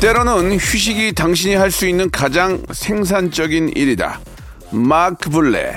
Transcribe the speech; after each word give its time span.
때로는 0.00 0.54
휴식이 0.54 1.12
당신이 1.12 1.54
할 1.56 1.70
수 1.70 1.86
있는 1.86 2.10
가장 2.10 2.62
생산적인 2.72 3.72
일이다 3.76 4.20
마크 4.70 5.28
블레 5.28 5.74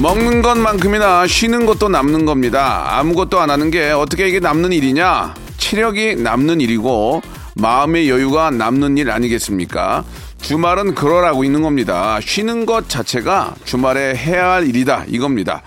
먹는 0.00 0.42
것만큼이나 0.42 1.26
쉬는 1.26 1.64
것도 1.64 1.88
남는 1.88 2.26
겁니다. 2.26 2.98
아무것도 2.98 3.40
안 3.40 3.48
하는 3.50 3.70
게 3.70 3.90
어떻게 3.90 4.28
이게 4.28 4.40
남는 4.40 4.72
일이냐? 4.72 5.34
체력이 5.56 6.16
남는 6.16 6.60
일이고 6.60 7.22
마음의 7.56 8.10
여유가 8.10 8.50
남는 8.50 8.98
일 8.98 9.10
아니겠습니까? 9.10 10.04
주말은 10.46 10.94
그러라고 10.94 11.42
있는 11.42 11.62
겁니다. 11.62 12.20
쉬는 12.22 12.66
것 12.66 12.88
자체가 12.88 13.56
주말에 13.64 14.14
해야 14.14 14.52
할 14.52 14.68
일이다 14.68 15.02
이겁니다. 15.08 15.62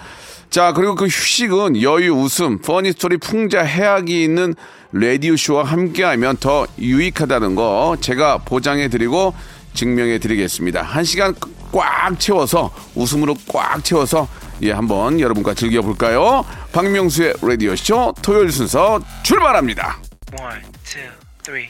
자 0.50 0.72
그리고 0.72 0.96
그 0.96 1.04
휴식은 1.04 1.82
여유, 1.82 2.14
웃음, 2.14 2.60
funny 2.62 2.87
story, 2.87 3.18
풍자, 3.18 3.62
해학이 3.62 4.24
있는 4.24 4.56
라디오 4.94 5.36
쇼와 5.36 5.66
함께하면 5.66 6.38
더 6.38 6.66
유익하다는 6.80 7.56
거 7.56 7.98
제가 8.00 8.38
보장해드리고 8.38 9.34
증명해드리겠습니다. 9.74 10.82
한 10.82 11.04
시간 11.04 11.36
꽉 11.74 12.18
채워서 12.18 12.74
웃음으로 12.96 13.36
꽉 13.50 13.84
채워서 13.84 14.30
예 14.62 14.72
한번 14.72 15.20
여러분과 15.20 15.56
즐겨볼까요? 15.56 16.46
박명수의 16.72 17.34
라디오 17.42 17.76
쇼 17.76 18.14
토요일 18.22 18.50
순서 18.50 19.02
출발합니다. 19.24 20.00
One, 20.40 20.62
two, 20.86 21.04
three. 21.44 21.68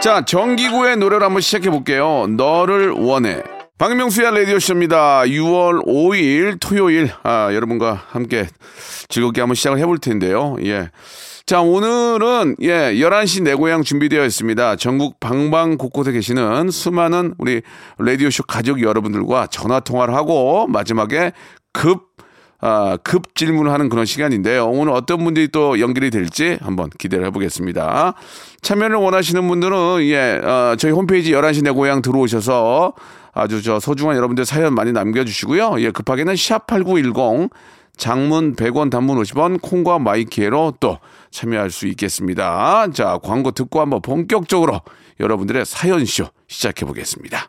자, 0.00 0.24
정기구의 0.24 0.96
노래를 0.96 1.26
한번 1.26 1.42
시작해 1.42 1.68
볼게요. 1.68 2.26
너를 2.26 2.90
원해. 2.90 3.42
박명수의 3.76 4.30
라디오쇼입니다. 4.30 5.22
6월 5.24 5.86
5일 5.86 6.58
토요일, 6.58 7.10
아, 7.22 7.50
여러분과 7.52 8.04
함께 8.08 8.46
즐겁게 9.08 9.42
한번 9.42 9.56
시작을 9.56 9.78
해볼 9.78 9.98
텐데요. 9.98 10.56
예. 10.64 10.90
자, 11.44 11.60
오늘은, 11.60 12.56
예, 12.62 12.94
11시 12.94 13.42
내 13.42 13.54
고향 13.54 13.82
준비되어 13.82 14.24
있습니다. 14.24 14.76
전국 14.76 15.20
방방 15.20 15.76
곳곳에 15.76 16.12
계시는 16.12 16.70
수많은 16.70 17.34
우리 17.36 17.60
라디오쇼 17.98 18.44
가족 18.44 18.80
여러분들과 18.80 19.48
전화 19.48 19.80
통화를 19.80 20.14
하고 20.14 20.66
마지막에 20.66 21.32
급 21.72 22.09
아, 22.60 22.98
급 23.02 23.34
질문을 23.34 23.72
하는 23.72 23.88
그런 23.88 24.04
시간인데요. 24.04 24.68
오늘 24.68 24.92
어떤 24.92 25.24
분들이 25.24 25.48
또 25.48 25.80
연결이 25.80 26.10
될지 26.10 26.58
한번 26.60 26.90
기대를 26.90 27.24
해보겠습니다. 27.26 28.14
참여를 28.60 28.96
원하시는 28.96 29.46
분들은, 29.48 30.02
예, 30.02 30.40
어, 30.44 30.76
저희 30.78 30.92
홈페이지 30.92 31.32
11시 31.32 31.64
내 31.64 31.70
고향 31.70 32.02
들어오셔서 32.02 32.92
아주 33.32 33.62
저 33.62 33.80
소중한 33.80 34.16
여러분들 34.16 34.44
사연 34.44 34.74
많이 34.74 34.92
남겨주시고요. 34.92 35.80
예, 35.80 35.90
급하게는 35.90 36.34
샵8910 36.34 37.50
장문 37.96 38.56
100원 38.56 38.90
단문 38.90 39.22
50원 39.22 39.60
콩과 39.60 39.98
마이키에로 39.98 40.74
또 40.80 40.98
참여할 41.30 41.70
수 41.70 41.86
있겠습니다. 41.88 42.88
자, 42.92 43.18
광고 43.22 43.50
듣고 43.50 43.80
한번 43.80 44.00
본격적으로 44.00 44.80
여러분들의 45.20 45.64
사연쇼 45.66 46.26
시작해 46.48 46.86
보겠습니다. 46.86 47.48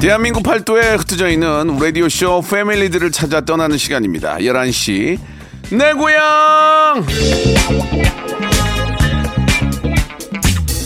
대한민국 0.00 0.42
팔도에 0.42 0.94
흩어져 0.96 1.28
있는 1.28 1.78
라디오쇼 1.80 2.42
패밀리들을 2.42 3.10
찾아 3.12 3.40
떠나는 3.40 3.78
시간입니다. 3.78 4.36
11시 4.36 5.18
내 5.72 5.92
고향! 5.94 7.04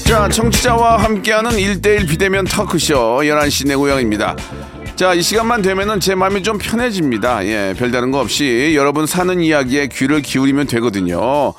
자, 0.06 0.28
청취자와 0.28 0.98
함께하는 0.98 1.50
1대1 1.50 2.08
비대면 2.08 2.44
터크쇼 2.46 3.20
11시 3.22 3.66
내 3.66 3.74
고향입니다. 3.74 4.36
자, 4.94 5.14
이 5.14 5.22
시간만 5.22 5.62
되면은 5.62 5.98
제 5.98 6.14
마음이 6.14 6.42
좀 6.42 6.58
편해집니다. 6.58 7.44
예, 7.46 7.74
별다른 7.76 8.10
거 8.12 8.20
없이 8.20 8.74
여러분 8.76 9.06
사는 9.06 9.40
이야기에 9.40 9.88
귀를 9.88 10.22
기울이면 10.22 10.66
되거든요. 10.68 11.52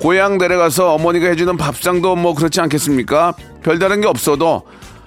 고향 0.00 0.38
내려가서 0.38 0.94
어머니가 0.94 1.28
해주는 1.28 1.56
밥상도 1.56 2.16
뭐 2.16 2.34
그렇지 2.34 2.60
않겠습니까? 2.60 3.34
별다른 3.62 4.00
게 4.00 4.08
없어도 4.08 4.62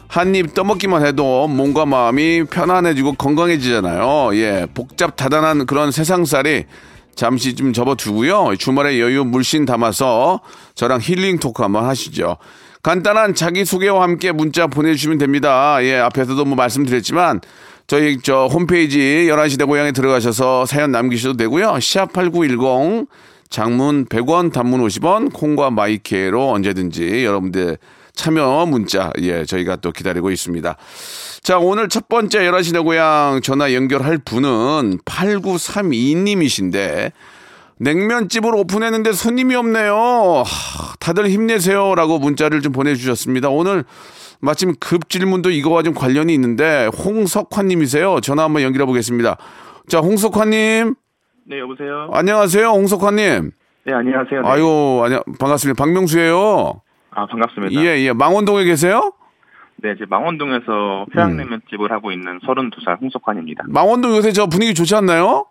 한 0.10 0.34
입 0.36 0.56
떠먹기만 0.56 1.06
해도 1.06 1.48
몸과 1.48 1.86
마음이 1.86 2.46
편안해지고 2.46 3.14
건강해지잖아요. 3.14 4.36
예, 4.38 4.66
복잡 4.74 5.16
다단한 5.16 5.68
그런 5.68 5.92
세상살이 5.92 6.66
잠시 7.14 7.54
좀 7.54 7.74
접어두고요. 7.74 8.56
주말에 8.58 9.00
여유 9.00 9.24
물씬 9.24 9.66
담아서 9.66 10.42
저랑 10.74 11.00
힐링 11.02 11.38
토크 11.38 11.62
한번 11.62 11.86
하시죠. 11.86 12.38
간단한 12.82 13.36
자기소개와 13.36 14.02
함께 14.02 14.32
문자 14.32 14.66
보내주시면 14.66 15.20
됩니다. 15.20 15.78
예, 15.84 15.98
앞에서도 15.98 16.44
뭐 16.44 16.56
말씀드렸지만 16.56 17.42
저희 17.86 18.18
저 18.24 18.48
홈페이지 18.48 19.28
11시 19.30 19.60
대 19.60 19.66
고향에 19.66 19.92
들어가셔서 19.92 20.66
사연 20.66 20.92
남기셔도 20.92 21.38
되고요. 21.38 21.74
샵8910 21.74 23.08
장문 23.52 24.06
100원, 24.06 24.52
단문 24.52 24.82
50원, 24.88 25.34
콩과 25.34 25.70
my 25.70 26.02
K로 26.02 26.50
언제든지 26.52 27.26
여러분들 27.26 27.78
참여 28.20 28.66
문자 28.68 29.12
예 29.20 29.46
저희가 29.46 29.78
또 29.78 29.94
기다리고 29.94 30.30
있습니다. 30.30 30.76
자 31.42 31.58
오늘 31.58 31.88
첫 31.88 32.10
번째 32.10 32.40
11시 32.40 32.74
내 32.74 32.80
고향 32.80 33.40
전화 33.42 33.74
연결할 33.74 34.18
분은 34.18 34.98
8932님이신데 35.06 37.14
냉면집을 37.78 38.54
오픈했는데 38.56 39.14
손님이 39.14 39.56
없네요. 39.56 40.44
하, 40.46 40.96
다들 41.00 41.30
힘내세요라고 41.30 42.20
문자를 42.20 42.62
좀 42.62 42.74
보내주셨습니다. 42.74 43.48
오늘 43.48 43.86
마침 44.42 44.74
급 44.82 45.10
질문도 45.10 45.52
이거와 45.52 45.84
좀 45.84 45.94
관련이 45.94 46.34
있는데 46.34 46.88
홍석환님이세요. 46.88 48.20
전화 48.20 48.44
한번 48.44 48.64
연결해 48.64 48.86
보겠습니다. 48.86 49.38
자 49.88 50.00
홍석환님 50.00 50.94
네, 51.46 51.60
여보세요? 51.60 52.10
안녕하세요 52.12 52.68
홍석환님. 52.68 53.52
네, 53.86 53.94
안녕하세요. 53.94 54.42
네. 54.42 54.50
아유 54.50 55.02
안녕 55.06 55.22
반갑습니다. 55.40 55.82
박명수예요. 55.82 56.82
아, 57.20 57.26
반갑습니다. 57.26 57.82
예, 57.82 58.00
예. 58.00 58.14
망원동에 58.14 58.64
계세요? 58.64 59.12
네, 59.78 59.92
이제 59.96 60.06
망원동에서 60.10 61.06
평양냉면집을 61.12 61.92
하고 61.92 62.12
있는 62.12 62.40
32살 62.40 63.00
홍석환입니다. 63.02 63.66
망원동 63.68 64.16
요새 64.16 64.32
저 64.32 64.48
분위기 64.48 64.74
좋지 64.74 64.96
않나요? 64.96 65.46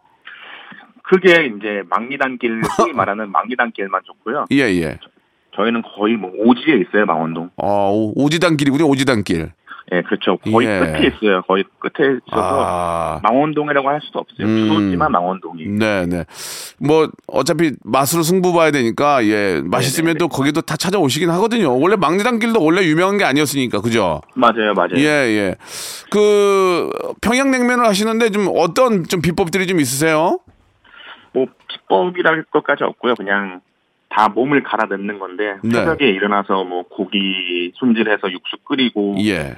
그게 1.02 1.46
이제 1.56 1.82
망리단길, 1.90 2.62
흔히 2.76 2.92
말하는 2.92 3.30
망리단길만 3.32 4.00
좋고요. 4.04 4.46
예, 4.52 4.58
예. 4.80 4.98
저희는 5.56 5.82
거의 5.82 6.16
뭐 6.16 6.30
오지에 6.34 6.76
있어요, 6.76 7.04
망원동. 7.06 7.50
어, 7.56 7.90
오- 7.92 8.12
오지단길이군요, 8.24 8.84
오지단길. 8.86 9.52
예, 9.92 10.02
그렇죠. 10.02 10.36
거의 10.38 10.68
예. 10.68 10.78
끝에 10.80 11.06
있어요. 11.06 11.42
거의 11.42 11.64
끝에 11.78 12.18
있어서 12.26 12.64
아. 12.66 13.20
망원동이라고 13.22 13.88
할 13.88 14.00
수도 14.02 14.18
없어요. 14.18 14.46
음. 14.46 14.68
추웠지만 14.68 15.12
망원동이. 15.12 15.66
네, 15.66 16.06
네. 16.06 16.24
뭐, 16.78 17.08
어차피 17.26 17.72
맛으로 17.84 18.22
승부 18.22 18.52
봐야 18.52 18.70
되니까, 18.70 19.24
예. 19.24 19.62
맛있으면 19.64 20.08
네네네. 20.08 20.18
또 20.18 20.28
거기도 20.28 20.60
다 20.60 20.76
찾아오시긴 20.76 21.30
하거든요. 21.30 21.78
원래 21.78 21.96
망리단길도 21.96 22.62
원래 22.62 22.82
유명한 22.84 23.16
게 23.16 23.24
아니었으니까, 23.24 23.80
그죠? 23.80 24.20
맞아요, 24.34 24.74
맞아요. 24.74 24.96
예, 24.96 25.04
예. 25.04 25.54
그, 26.10 26.90
평양냉면을 27.22 27.86
하시는데 27.86 28.30
좀 28.30 28.48
어떤 28.56 29.04
좀 29.04 29.22
비법들이 29.22 29.66
좀 29.66 29.80
있으세요? 29.80 30.38
뭐 31.32 31.46
비법이랄 31.68 32.44
것까지 32.50 32.84
없고요. 32.84 33.14
그냥 33.14 33.60
다 34.08 34.28
몸을 34.28 34.62
갈아 34.62 34.86
넣는 34.88 35.18
건데 35.18 35.56
네. 35.62 35.70
새벽에 35.78 36.08
일어나서 36.08 36.64
뭐 36.64 36.82
고기 36.88 37.72
손질해서 37.74 38.32
육수 38.32 38.56
끓이고 38.64 39.16
예. 39.20 39.54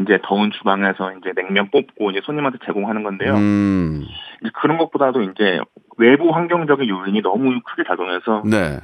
이제 0.00 0.18
더운 0.24 0.50
주방에서 0.50 1.12
이제 1.18 1.32
냉면 1.36 1.70
뽑고 1.70 2.10
이제 2.10 2.20
손님한테 2.24 2.58
제공하는 2.64 3.02
건데요. 3.02 3.34
음, 3.34 4.02
이제 4.40 4.50
그런 4.60 4.78
것보다도 4.78 5.22
이제 5.22 5.60
외부 5.98 6.30
환경적인 6.30 6.88
요인이 6.88 7.20
너무 7.22 7.60
크게 7.60 7.84
작용해서 7.86 8.42
네. 8.46 8.80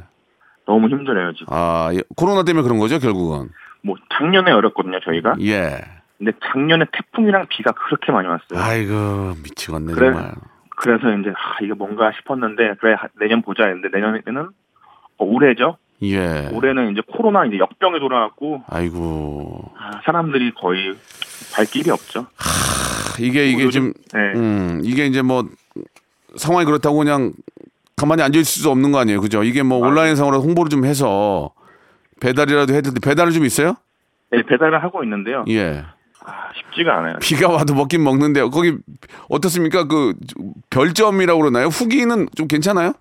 너무 0.66 0.88
힘들어요 0.88 1.32
지금. 1.32 1.46
아, 1.50 1.90
예. 1.94 2.00
코로나 2.16 2.43
때문에 2.43 2.62
그런 2.62 2.78
거죠, 2.78 2.99
결국은. 2.99 3.49
뭐 3.82 3.96
작년에 4.12 4.50
어렵거든요 4.52 5.00
저희가. 5.00 5.37
예. 5.40 5.78
근데 6.19 6.32
작년에 6.52 6.84
태풍이랑 6.93 7.46
비가 7.49 7.72
그렇게 7.72 8.12
많이 8.12 8.28
왔어요. 8.28 8.58
아이고, 8.60 9.34
미치겠네, 9.43 9.93
그래. 9.94 10.10
정말. 10.12 10.32
그래서 10.76 11.10
이제 11.16 11.31
아 11.31 11.56
이게 11.62 11.72
뭔가 11.75 12.12
싶었는데 12.12 12.75
그래 12.81 12.94
하- 12.94 13.08
내년 13.19 13.43
보자 13.43 13.64
했는데 13.64 13.88
내년에는 13.93 14.49
어, 15.19 15.25
올해죠. 15.25 15.76
예. 16.02 16.48
올해는 16.52 16.92
이제 16.92 17.00
코로나 17.12 17.44
이제 17.44 17.58
역병이 17.58 17.98
돌아왔고 18.00 18.62
아이고. 18.68 19.72
아, 19.78 20.00
사람들이 20.04 20.52
거의 20.54 20.94
발길이 21.54 21.90
없죠. 21.90 22.26
이게, 23.18 23.48
이게 23.48 23.64
요즘- 23.64 23.92
좀, 23.92 24.02
네. 24.14 24.38
음, 24.38 24.80
이게 24.84 25.06
이제 25.06 25.22
뭐, 25.22 25.44
상황이 26.36 26.64
그렇다고 26.64 26.98
그냥 26.98 27.32
가만히 27.96 28.22
앉아 28.22 28.38
있을 28.38 28.62
수 28.62 28.70
없는 28.70 28.92
거 28.92 28.98
아니에요. 28.98 29.20
그죠? 29.20 29.42
이게 29.42 29.62
뭐 29.64 29.78
온라인상으로 29.78 30.40
홍보를 30.40 30.70
좀 30.70 30.84
해서 30.84 31.50
배달이라도 32.20 32.72
해야 32.72 32.80
되는데 32.80 33.00
배달은 33.00 33.32
좀 33.32 33.44
있어요? 33.44 33.74
네, 34.30 34.42
배달을 34.44 34.82
하고 34.82 35.02
있는데요. 35.02 35.44
예. 35.48 35.84
아, 36.24 36.32
쉽지가 36.54 36.98
않아요. 36.98 37.16
비가 37.20 37.48
와도 37.48 37.74
먹긴 37.74 38.04
먹는데 38.04 38.42
거기 38.50 38.76
어떻습니까? 39.28 39.88
그 39.88 40.14
별점이라고 40.70 41.40
그러나요? 41.40 41.66
후기는 41.66 42.28
좀 42.36 42.46
괜찮아요? 42.46 42.92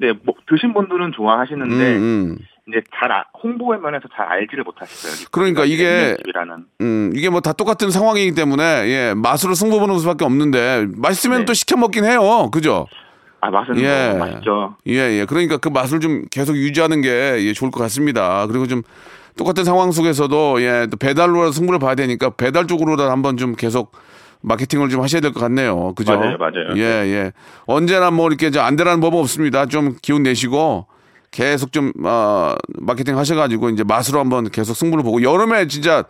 네, 0.00 0.12
뭐, 0.24 0.34
드신 0.48 0.72
분들은 0.74 1.12
좋아하시는데 1.16 1.96
음, 1.96 2.02
음. 2.02 2.38
이제 2.68 2.82
잘 2.98 3.10
아- 3.10 3.24
홍보의 3.42 3.80
면에서 3.80 4.04
잘 4.14 4.26
알지를 4.26 4.62
못하시어요. 4.64 5.28
그러니까 5.32 5.64
이게- 5.64 6.16
집이라는 6.18 6.64
음, 6.82 7.12
이게 7.14 7.30
뭐 7.30 7.40
다 7.40 7.52
똑같은 7.52 7.90
상황이기 7.90 8.34
때문에 8.34 8.62
예, 8.88 9.14
맛으로 9.16 9.54
승부 9.54 9.80
보는 9.80 9.98
수밖에 9.98 10.24
없는데 10.24 10.86
맛있으면 10.96 11.40
네. 11.40 11.44
또 11.46 11.54
시켜 11.54 11.76
먹긴 11.76 12.04
해요. 12.04 12.50
그죠? 12.52 12.86
아 13.40 13.50
맛은 13.50 13.78
예. 13.80 14.08
너무 14.08 14.18
맛있죠. 14.18 14.76
예, 14.88 15.20
예. 15.20 15.24
그러니까 15.26 15.56
그 15.56 15.68
맛을 15.68 16.00
좀 16.00 16.24
계속 16.30 16.56
유지하는 16.56 17.00
게 17.00 17.08
예, 17.40 17.52
좋을 17.52 17.70
것 17.70 17.80
같습니다. 17.80 18.46
그리고 18.48 18.66
좀 18.66 18.82
똑같은 19.38 19.64
상황 19.64 19.90
속에서도 19.92 20.60
예, 20.62 20.86
또 20.90 20.96
배달로 20.96 21.50
승부를 21.52 21.78
봐야 21.78 21.94
되니까 21.94 22.30
배달 22.30 22.66
쪽으로도 22.66 23.04
한번 23.04 23.36
좀 23.36 23.54
계속 23.54 23.92
마케팅을 24.42 24.88
좀 24.88 25.02
하셔야 25.02 25.20
될 25.20 25.32
것 25.32 25.40
같네요. 25.40 25.92
그죠? 25.94 26.16
맞아요, 26.18 26.36
맞아요. 26.38 26.76
예, 26.76 26.82
예. 26.82 27.32
언제나 27.66 28.10
뭐 28.10 28.28
이렇게 28.28 28.50
저안 28.50 28.76
되라는 28.76 29.00
법은 29.00 29.18
없습니다. 29.20 29.66
좀 29.66 29.96
기운 30.00 30.22
내시고 30.22 30.86
계속 31.30 31.72
좀 31.72 31.92
어, 32.04 32.54
마케팅 32.80 33.18
하셔가지고 33.18 33.68
이제 33.70 33.84
맛으로 33.84 34.18
한번 34.20 34.48
계속 34.48 34.74
승부를 34.74 35.04
보고 35.04 35.22
여름에 35.22 35.66
진짜 35.66 36.04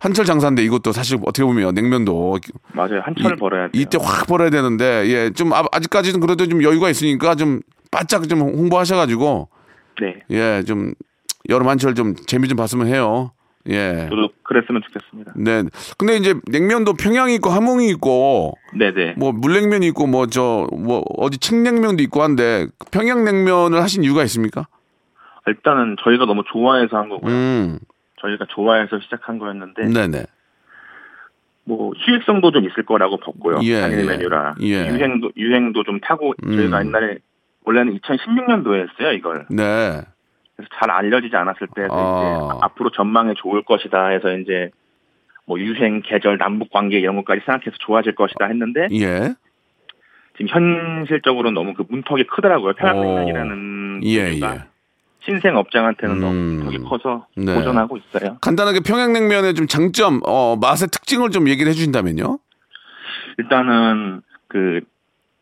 한철 0.00 0.24
장사인데 0.24 0.64
이것도 0.64 0.92
사실 0.92 1.18
어떻게 1.22 1.44
보면 1.44 1.74
냉면도 1.74 2.38
맞아요. 2.72 3.00
한철 3.04 3.32
이- 3.34 3.36
벌어야 3.38 3.68
돼요. 3.68 3.70
이때 3.82 3.98
확 4.00 4.26
벌어야 4.26 4.48
되는데 4.50 5.04
예, 5.08 5.30
좀 5.30 5.52
아, 5.52 5.64
아직까지는 5.70 6.20
그래도 6.20 6.46
좀 6.46 6.62
여유가 6.62 6.88
있으니까 6.88 7.34
좀 7.34 7.60
바짝 7.90 8.26
좀 8.28 8.40
홍보하셔가지고 8.40 9.48
네. 10.00 10.14
예, 10.30 10.62
좀 10.66 10.94
여름 11.50 11.68
한철 11.68 11.94
좀 11.94 12.14
재미 12.26 12.48
좀 12.48 12.56
봤으면 12.56 12.86
해요. 12.86 13.32
예. 13.68 14.06
저도 14.10 14.28
그랬으면 14.42 14.82
좋겠습니다. 14.82 15.32
네. 15.36 15.62
근데 15.96 16.16
이제 16.16 16.34
냉면도 16.50 16.94
평양이 16.94 17.34
있고 17.36 17.50
함흥이 17.50 17.88
있고 17.90 18.54
네네. 18.78 19.14
뭐 19.16 19.32
물냉면이 19.32 19.86
있고 19.88 20.06
뭐저뭐 20.06 21.02
어디 21.16 21.38
칡냉면도 21.38 22.02
있고 22.02 22.22
한데 22.22 22.66
평양냉면을 22.92 23.80
하신 23.80 24.04
이유가 24.04 24.22
있습니까? 24.24 24.66
일단은 25.46 25.96
저희가 26.02 26.26
너무 26.26 26.42
좋아해서 26.52 26.96
한 26.96 27.08
거고요. 27.08 27.32
음. 27.32 27.78
저희가 28.20 28.46
좋아해서 28.50 29.00
시작한 29.00 29.38
거였는데 29.38 29.88
네네. 29.88 30.24
뭐 31.64 31.92
수익성도 32.04 32.50
좀 32.52 32.66
있을 32.66 32.84
거라고 32.84 33.16
봤고요. 33.18 33.60
예, 33.62 33.80
단일 33.80 34.00
예. 34.00 34.04
메뉴라 34.04 34.54
예. 34.60 34.88
유행도 34.88 35.30
유행도 35.36 35.84
좀 35.84 36.00
타고 36.00 36.34
저희가 36.42 36.82
음. 36.82 36.86
옛날에 36.86 37.18
원래는 37.64 37.98
2016년도에 37.98 38.88
했어요 38.88 39.12
이걸. 39.12 39.46
네. 39.50 40.02
그래서 40.56 40.68
잘 40.78 40.90
알려지지 40.90 41.34
않았을 41.34 41.68
때 41.74 41.82
아. 41.90 42.48
이제 42.48 42.58
앞으로 42.62 42.90
전망에 42.90 43.34
좋을 43.36 43.62
것이다 43.62 44.08
해서 44.08 44.36
이제 44.36 44.70
뭐 45.46 45.58
유행, 45.58 46.00
계절, 46.02 46.38
남북 46.38 46.70
관계 46.70 46.98
이런 46.98 47.16
것까지 47.16 47.42
생각해서 47.44 47.76
좋아질 47.80 48.14
것이다 48.14 48.46
했는데 48.46 48.88
예. 48.92 49.34
지금 50.36 50.48
현실적으로 50.48 51.50
너무 51.50 51.74
그 51.74 51.84
문턱이 51.88 52.24
크더라고요. 52.24 52.74
평양냉면이라는 52.74 54.00
예, 54.04 54.40
예. 54.40 54.64
신생 55.20 55.56
업장한테는 55.56 56.16
음. 56.16 56.20
너무 56.20 56.34
문턱이 56.34 56.78
커서 56.88 57.26
네. 57.36 57.54
도전하고 57.54 57.98
있어요. 57.98 58.38
간단하게 58.40 58.80
평양냉면의 58.80 59.54
좀 59.54 59.66
장점, 59.66 60.20
어, 60.24 60.56
맛의 60.56 60.88
특징을 60.88 61.30
좀 61.30 61.48
얘기를 61.48 61.70
해주신다면요? 61.70 62.38
일단은 63.38 64.22
그 64.48 64.80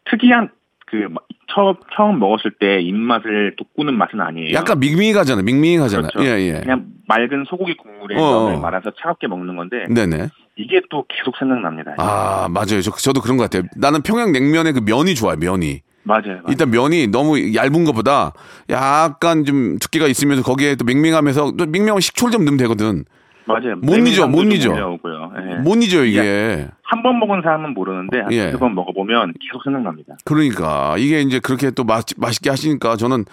특이한 0.05 0.51
그 0.93 1.09
마- 1.11 1.23
처음 1.49 1.75
처음 1.97 2.19
먹었을 2.19 2.53
때 2.61 2.81
입맛을 2.83 3.57
돋구는 3.57 3.95
맛은 3.97 4.21
아니에요. 4.21 4.53
약간 4.53 4.79
밍밍하잖아요. 4.79 5.43
밍밍하잖아요. 5.43 6.11
그렇죠. 6.13 6.29
예, 6.31 6.39
예. 6.49 6.61
그냥 6.61 6.85
맑은 7.09 7.45
소고기 7.49 7.75
국물에 7.79 8.21
어, 8.21 8.45
면을 8.45 8.57
어. 8.57 8.61
말아서 8.61 8.91
차갑게 9.01 9.27
먹는 9.27 9.57
건데 9.57 9.87
네네. 9.89 10.29
이게 10.57 10.83
또 10.91 11.07
계속 11.09 11.35
생각납니다. 11.39 11.95
아, 11.97 12.47
맞아요. 12.51 12.83
저, 12.83 12.91
저도 12.91 13.23
그런 13.23 13.39
것 13.39 13.45
같아요. 13.45 13.63
나는 13.75 14.03
평양냉면의 14.03 14.75
그 14.75 14.81
면이 14.85 15.15
좋아요, 15.15 15.37
면이. 15.39 15.81
맞아요. 16.05 16.23
맞아요. 16.27 16.43
일단 16.49 16.71
면이 16.71 17.07
너무 17.07 17.55
얇은 17.55 17.85
것보다 17.85 18.33
약간 18.69 19.45
좀 19.47 19.79
두께가 19.79 20.09
있으면서 20.09 20.43
거기에 20.43 20.75
또 20.75 20.85
밍밍하면서 20.85 21.53
또 21.57 21.65
밍밍하면 21.65 22.01
식초를 22.01 22.33
좀 22.33 22.45
넣으면 22.45 22.59
되거든. 22.59 23.05
맞아요. 23.47 23.77
못 23.83 23.97
잊어, 24.07 24.29
못 24.29 24.43
잊어. 24.45 24.71
예. 24.71 25.55
못 25.57 25.77
잊어요, 25.83 26.05
이게. 26.05 26.69
한 26.93 27.03
번 27.03 27.19
먹은 27.19 27.41
사람은 27.43 27.73
모르는데 27.73 28.23
예. 28.33 28.41
한두 28.43 28.59
번 28.59 28.75
먹어보면 28.75 29.33
계속 29.41 29.65
생각납니다. 29.65 30.17
그러니까 30.27 30.95
이게 30.99 31.23
이제 31.23 31.39
그렇게 31.39 31.71
또 31.71 31.85
맛, 31.85 32.05
맛있게 32.19 32.51
하시니까 32.51 32.97
저는 32.97 33.25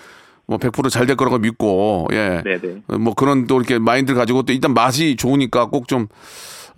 뭐 0.47 0.57
100%잘 0.57 1.05
될 1.05 1.17
거라고 1.17 1.39
믿고 1.39 2.07
예. 2.13 2.41
네네. 2.43 2.83
어, 2.87 2.97
뭐 2.97 3.13
그런 3.13 3.47
또 3.47 3.57
이렇게 3.57 3.77
마인드를 3.77 4.17
가지고 4.17 4.43
또 4.43 4.53
일단 4.53 4.73
맛이 4.73 5.17
좋으니까 5.17 5.65
꼭좀 5.65 6.07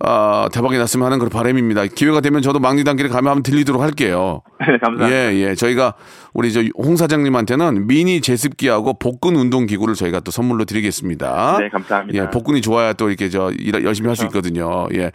아, 0.04 0.48
대박이 0.52 0.76
났으면 0.78 1.06
하는 1.06 1.18
그런 1.18 1.30
바람입니다. 1.30 1.86
기회가 1.86 2.20
되면 2.20 2.42
저도 2.42 2.58
막리 2.58 2.82
단길에 2.82 3.08
가면 3.08 3.30
한번 3.30 3.42
들리도록 3.44 3.80
할게요. 3.82 4.42
네, 4.60 4.78
감사합니다. 4.78 5.10
예, 5.10 5.34
예. 5.34 5.54
저희가 5.54 5.94
우리 6.34 6.52
저 6.52 6.60
홍 6.74 6.96
사장님한테는 6.96 7.86
미니 7.86 8.20
제습기하고 8.20 8.98
복근 8.98 9.36
운동 9.36 9.66
기구를 9.66 9.94
저희가 9.94 10.20
또 10.20 10.30
선물로 10.32 10.64
드리겠습니다. 10.64 11.58
네, 11.60 11.68
감사합니다. 11.68 12.18
예, 12.24 12.30
복근이 12.30 12.62
좋아야 12.62 12.94
또 12.94 13.08
이렇게 13.08 13.28
저 13.28 13.50
일, 13.52 13.84
열심히 13.84 14.08
할 14.08 14.16
수 14.16 14.24
있거든요. 14.26 14.88
예. 14.94 15.12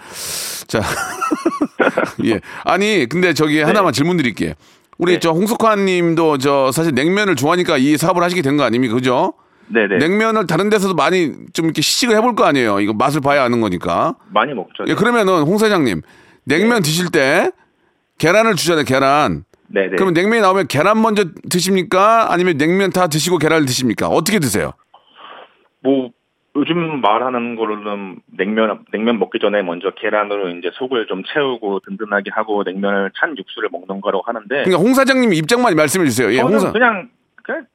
자. 0.67 0.81
예. 2.25 2.39
아니, 2.63 3.07
근데 3.07 3.33
저기 3.33 3.61
하나만 3.61 3.93
질문 3.93 4.17
드릴게요. 4.17 4.53
우리 4.97 5.13
네. 5.13 5.19
저 5.19 5.31
홍석환 5.31 5.85
님도 5.85 6.37
저 6.39 6.71
사실 6.71 6.93
냉면을 6.95 7.35
좋아하니까 7.35 7.77
이 7.77 7.97
사업을 7.97 8.23
하시게 8.23 8.41
된 8.41 8.57
거 8.57 8.63
아닙니까? 8.63 8.95
그죠? 8.95 9.33
네네. 9.67 9.97
냉면을 9.97 10.47
다른 10.47 10.69
데서도 10.69 10.95
많이 10.95 11.33
좀 11.53 11.65
이렇게 11.65 11.81
시식을 11.81 12.15
해볼 12.15 12.35
거 12.35 12.45
아니에요. 12.45 12.79
이거 12.79 12.93
맛을 12.93 13.21
봐야 13.21 13.43
아는 13.43 13.61
거니까. 13.61 14.15
많이 14.33 14.53
먹죠. 14.53 14.85
예, 14.87 14.95
그러면은 14.95 15.41
홍 15.41 15.57
사장님 15.57 16.01
냉면 16.45 16.81
드실 16.81 17.11
때 17.11 17.51
계란을 18.17 18.55
주잖아요. 18.55 18.85
계란. 18.85 19.43
네네. 19.67 19.95
그러면 19.97 20.13
냉면이 20.13 20.41
나오면 20.41 20.67
계란 20.67 21.01
먼저 21.01 21.25
드십니까? 21.49 22.31
아니면 22.31 22.57
냉면 22.57 22.91
다 22.91 23.07
드시고 23.07 23.37
계란을 23.37 23.65
드십니까? 23.65 24.07
어떻게 24.07 24.39
드세요? 24.39 24.71
뭐 25.81 26.09
요즘 26.55 27.01
말하는 27.01 27.55
거로는 27.55 28.19
냉면 28.37 28.85
냉면 28.91 29.19
먹기 29.19 29.39
전에 29.39 29.61
먼저 29.61 29.91
계란으로 29.91 30.49
이제 30.49 30.71
속을 30.73 31.05
좀 31.07 31.23
채우고 31.23 31.81
든든하게 31.81 32.31
하고 32.33 32.63
냉면을 32.63 33.11
찬 33.19 33.37
육수를 33.37 33.69
먹는 33.71 34.01
거라고 34.01 34.23
하는데 34.25 34.47
그러니까 34.63 34.77
홍 34.77 34.93
사장님 34.93 35.33
입장만 35.33 35.75
말씀해 35.75 36.05
주세요. 36.05 36.33
예, 36.33 36.39
홍 36.39 36.57
사. 36.57 36.71
그냥 36.71 37.09
그냥 37.43 37.65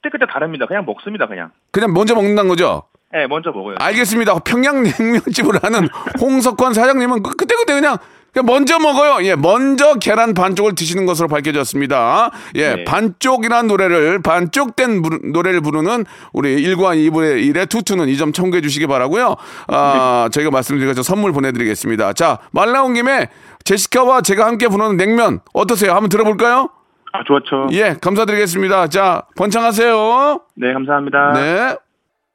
그때 0.00 0.10
그때 0.12 0.26
다릅니다. 0.32 0.66
그냥 0.66 0.84
먹습니다. 0.86 1.26
그냥. 1.26 1.50
그냥 1.72 1.92
먼저 1.92 2.14
먹는다는 2.14 2.48
거죠? 2.48 2.84
네, 3.12 3.26
먼저 3.26 3.50
먹어요. 3.50 3.76
알겠습니다. 3.80 4.38
평양냉면집을 4.40 5.62
하는 5.62 5.88
홍석환 6.20 6.74
사장님은 6.74 7.22
그- 7.22 7.34
그때 7.36 7.54
그때 7.56 7.74
그냥 7.74 7.96
그냥 8.32 8.44
먼저 8.46 8.78
먹어요. 8.78 9.24
예, 9.26 9.34
먼저 9.34 9.94
계란 9.94 10.34
반쪽을 10.34 10.74
드시는 10.74 11.06
것으로 11.06 11.26
밝혀졌습니다. 11.28 12.30
예, 12.56 12.74
네. 12.76 12.84
반쪽이라는 12.84 13.66
노래를 13.66 14.20
반쪽된 14.22 15.00
부르- 15.02 15.18
노래를 15.32 15.62
부르는 15.62 16.04
우리 16.34 16.62
1관 16.62 16.96
2부의 17.10 17.42
1의 17.50 17.68
투투는 17.70 18.08
이점 18.08 18.32
참고해 18.34 18.60
주시기 18.60 18.86
바라고요. 18.86 19.36
아, 19.68 20.28
저희가 20.30 20.50
말씀드리고 20.50 21.02
선물 21.02 21.32
보내드리겠습니다. 21.32 22.12
자, 22.12 22.38
말 22.52 22.70
나온 22.72 22.92
김에 22.92 23.28
제시카와 23.64 24.20
제가 24.20 24.46
함께 24.46 24.68
부르는 24.68 24.96
냉면 24.98 25.40
어떠세요? 25.54 25.92
한번 25.92 26.10
들어볼까요? 26.10 26.68
아, 27.12 27.24
좋죠. 27.26 27.68
예, 27.72 27.96
감사드리겠습니다. 28.00 28.88
자, 28.88 29.22
번창하세요. 29.36 30.40
네, 30.56 30.72
감사합니다. 30.72 31.32
네. 31.32 31.76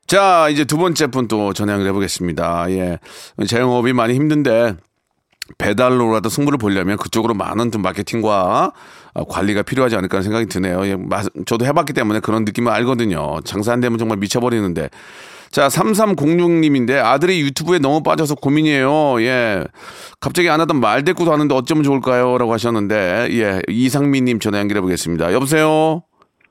자, 0.07 0.49
이제 0.49 0.65
두 0.65 0.77
번째 0.77 1.07
분 1.07 1.27
또 1.27 1.53
전향을 1.53 1.85
해보겠습니다. 1.87 2.69
예. 2.71 2.99
자영업이 3.47 3.93
많이 3.93 4.13
힘든데, 4.15 4.75
배달로라도 5.57 6.29
승부를 6.29 6.57
보려면 6.57 6.97
그쪽으로 6.97 7.33
많은 7.33 7.71
좀 7.71 7.81
마케팅과 7.81 8.71
어, 9.13 9.23
관리가 9.25 9.61
필요하지 9.63 9.95
않을까 9.95 10.17
하는 10.17 10.23
생각이 10.23 10.45
드네요. 10.47 10.85
예, 10.87 10.95
마- 10.95 11.21
저도 11.45 11.65
해봤기 11.65 11.93
때문에 11.93 12.19
그런 12.21 12.43
느낌을 12.45 12.71
알거든요. 12.71 13.41
장사 13.43 13.71
안 13.73 13.79
되면 13.79 13.97
정말 13.99 14.17
미쳐버리는데. 14.17 14.89
자, 15.53 15.67
3306님인데 15.67 16.95
아들이 16.97 17.39
유튜브에 17.41 17.77
너무 17.77 18.01
빠져서 18.01 18.33
고민이에요. 18.33 19.21
예. 19.21 19.63
갑자기 20.19 20.49
안 20.49 20.59
하던 20.61 20.79
말대꾸도 20.79 21.31
하는데 21.31 21.53
어쩌면 21.53 21.83
좋을까요? 21.83 22.39
라고 22.39 22.51
하셨는데, 22.53 23.27
예. 23.29 23.61
이상민님 23.69 24.39
전화 24.39 24.57
연결해 24.57 24.81
보겠습니다. 24.81 25.31
여보세요? 25.31 26.01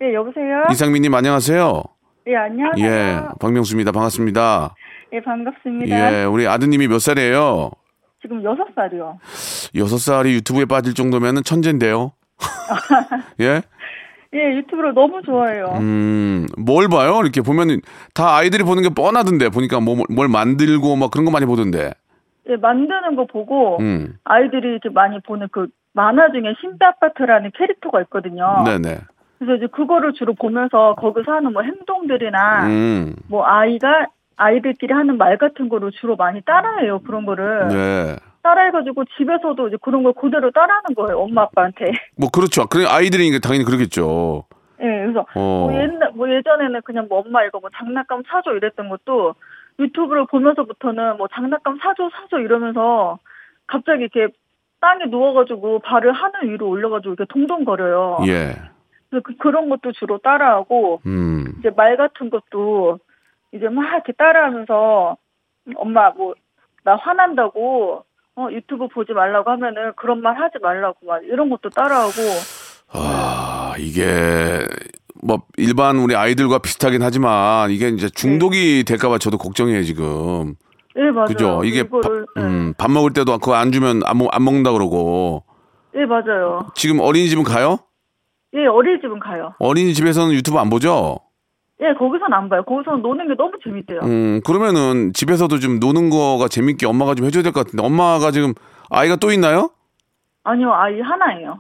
네, 0.01 0.15
여보세요? 0.15 0.63
이상민님 0.71 1.13
안녕하세요? 1.13 1.83
네, 2.27 2.37
안녕하세요. 2.37 2.87
예. 2.87 3.21
박명수입니다. 3.41 3.91
반갑습니다. 3.91 4.77
예, 5.15 5.21
반갑습니다. 5.21 6.21
예. 6.21 6.25
우리 6.25 6.47
아드님이 6.47 6.87
몇 6.87 7.01
살이에요? 7.01 7.73
지금 8.23 8.45
여섯 8.45 8.63
살이요. 8.77 9.19
여섯 9.75 9.99
살이 9.99 10.33
유튜브에 10.35 10.65
빠질 10.65 10.95
정도면은 10.95 11.43
천재인데요? 11.43 12.13
예? 13.41 13.63
예, 14.35 14.57
유튜브를 14.57 14.95
너무 14.95 15.21
좋아해요. 15.23 15.77
음, 15.81 16.47
뭘 16.59 16.89
봐요? 16.89 17.21
이렇게 17.23 17.43
보면은 17.43 17.81
다 18.15 18.37
아이들이 18.37 18.65
보는 18.65 18.83
게 18.83 18.89
뻔하던데 18.89 19.51
보니까 19.51 19.81
뭐, 19.81 19.97
뭘 20.09 20.29
만들고 20.29 20.97
막 20.97 21.11
그런 21.11 21.25
거 21.25 21.31
많이 21.31 21.45
보던데. 21.45 21.93
예, 22.49 22.57
만드는 22.57 23.15
거 23.17 23.27
보고 23.27 23.79
음. 23.81 24.17
아이들이 24.25 24.69
이렇게 24.69 24.89
많이 24.89 25.21
보는 25.21 25.49
그 25.53 25.69
만화 25.93 26.31
중에 26.33 26.55
신비 26.61 26.85
아파트라는 26.85 27.51
캐릭터가 27.57 28.01
있거든요. 28.03 28.65
네네. 28.65 28.99
그래서 29.39 29.57
이제 29.57 29.67
그거를 29.67 30.13
주로 30.15 30.35
보면서 30.35 30.95
거기서 30.95 31.33
하는 31.33 31.53
뭐 31.53 31.63
행동들이나 31.63 32.67
음. 32.67 33.15
뭐 33.29 33.45
아이가 33.45 34.07
아이들끼리 34.37 34.93
하는 34.95 35.19
말 35.19 35.37
같은 35.37 35.69
거를 35.69 35.91
주로 35.93 36.17
많이 36.17 36.41
따라해요. 36.41 37.01
그런 37.01 37.27
거를 37.27 37.69
네. 37.69 38.17
따라해가지고 38.43 39.05
집에서도 39.17 39.69
이제 39.69 39.77
그런 39.81 40.03
걸 40.03 40.13
그대로 40.15 40.51
따라하는 40.51 40.95
거예요. 40.97 41.21
엄마 41.21 41.43
아빠한테. 41.43 41.93
뭐 42.17 42.29
그렇죠. 42.31 42.67
그래 42.67 42.87
아이들이니까 42.89 43.39
당연히 43.39 43.65
그러겠죠. 43.65 44.45
예, 44.81 44.85
그래서 44.85 45.21
어. 45.35 45.69
뭐 45.71 45.75
옛날 45.75 46.11
뭐 46.15 46.29
예전에는 46.29 46.83
그냥 46.83 47.07
뭐 47.09 47.21
엄마 47.21 47.45
이거 47.45 47.61
뭐 47.61 47.71
장난감 47.75 48.23
사줘 48.27 48.55
이랬던 48.55 48.89
것도 48.89 49.35
유튜브를 49.79 50.27
보면서부터는 50.27 51.17
뭐 51.19 51.29
장난감 51.33 51.79
사줘 51.81 52.11
사줘 52.11 52.41
이러면서 52.41 53.19
갑자기 53.67 54.03
이렇게 54.03 54.29
땅에 54.81 55.05
누워가지고 55.07 55.79
발을 55.81 56.13
하늘 56.13 56.51
위로 56.51 56.69
올려가지고 56.69 57.15
이렇게 57.15 57.33
동동거려요. 57.33 58.19
예. 58.27 58.55
그래서 59.09 59.23
그, 59.23 59.37
그런 59.37 59.69
것도 59.69 59.93
주로 59.93 60.19
따라하고 60.19 61.01
음. 61.07 61.55
이제 61.61 61.71
말 61.77 61.97
같은 61.97 62.31
것도 62.31 62.99
이제 63.53 63.69
막 63.69 63.85
이렇게 63.93 64.13
따라하면서 64.13 65.17
엄마 65.77 66.11
뭐 66.11 66.35
나 66.85 66.97
화난다고 66.97 68.05
어 68.37 68.49
유튜브 68.51 68.89
보지 68.89 69.13
말라고 69.13 69.51
하면은 69.51 69.93
그런 69.97 70.23
말 70.23 70.41
하지 70.41 70.59
말라고 70.63 70.97
막 71.07 71.23
이런 71.25 71.51
것도 71.51 71.69
따라하고 71.71 72.13
아, 72.95 73.75
이게 73.79 74.67
뭐 75.23 75.43
일반 75.57 75.99
우리 75.99 76.17
아이들과 76.17 76.59
비슷하긴 76.59 77.03
하지만 77.03 77.71
이게 77.71 77.89
이제 77.89 78.09
중독이 78.09 78.85
될까봐 78.85 79.19
저도 79.19 79.39
걱정이에요 79.39 79.83
지금. 79.83 80.55
예 80.97 81.11
맞아요. 81.11 81.27
그죠? 81.27 81.65
이게 81.65 81.83
밥, 81.85 81.99
이거를 81.99 82.27
예. 82.39 82.41
음, 82.43 82.75
밥 82.77 82.91
먹을 82.91 83.13
때도 83.13 83.39
그거 83.39 83.55
안 83.55 83.73
주면 83.73 84.03
안, 84.05 84.19
먹, 84.19 84.29
안 84.31 84.45
먹는다 84.45 84.73
그러고 84.73 85.45
예 85.95 86.05
맞아요. 86.07 86.61
지금 86.75 87.01
어린이집은 87.01 87.45
가요? 87.45 87.79
예 88.55 88.67
어린이집은 88.67 89.21
가요. 89.21 89.55
어린이집에서는 89.59 90.35
유튜브 90.35 90.59
안 90.59 90.69
보죠? 90.71 91.19
예 91.83 91.95
거기선 91.99 92.33
안 92.33 92.49
봐요. 92.49 92.63
거기서는 92.65 93.03
노는 93.03 93.29
게 93.29 93.35
너무 93.37 93.53
재밌대요. 93.65 94.01
음, 94.05 94.41
그러면은 94.45 95.13
집에서도 95.13 95.59
좀 95.59 95.81
노는 95.81 96.11
거가 96.11 96.47
재밌게 96.49 96.87
엄마가 96.87 97.15
좀 97.15 97.27
해줘야 97.27 97.43
될 97.43 97.53
것 97.53 97.65
같은데 97.67 97.85
엄마가 97.85 98.31
지금 98.31 98.55
아이가 98.91 99.17
또 99.17 99.33
있나요? 99.33 99.71
아니요 100.45 100.73
아이 100.73 101.01
하나예요. 101.01 101.59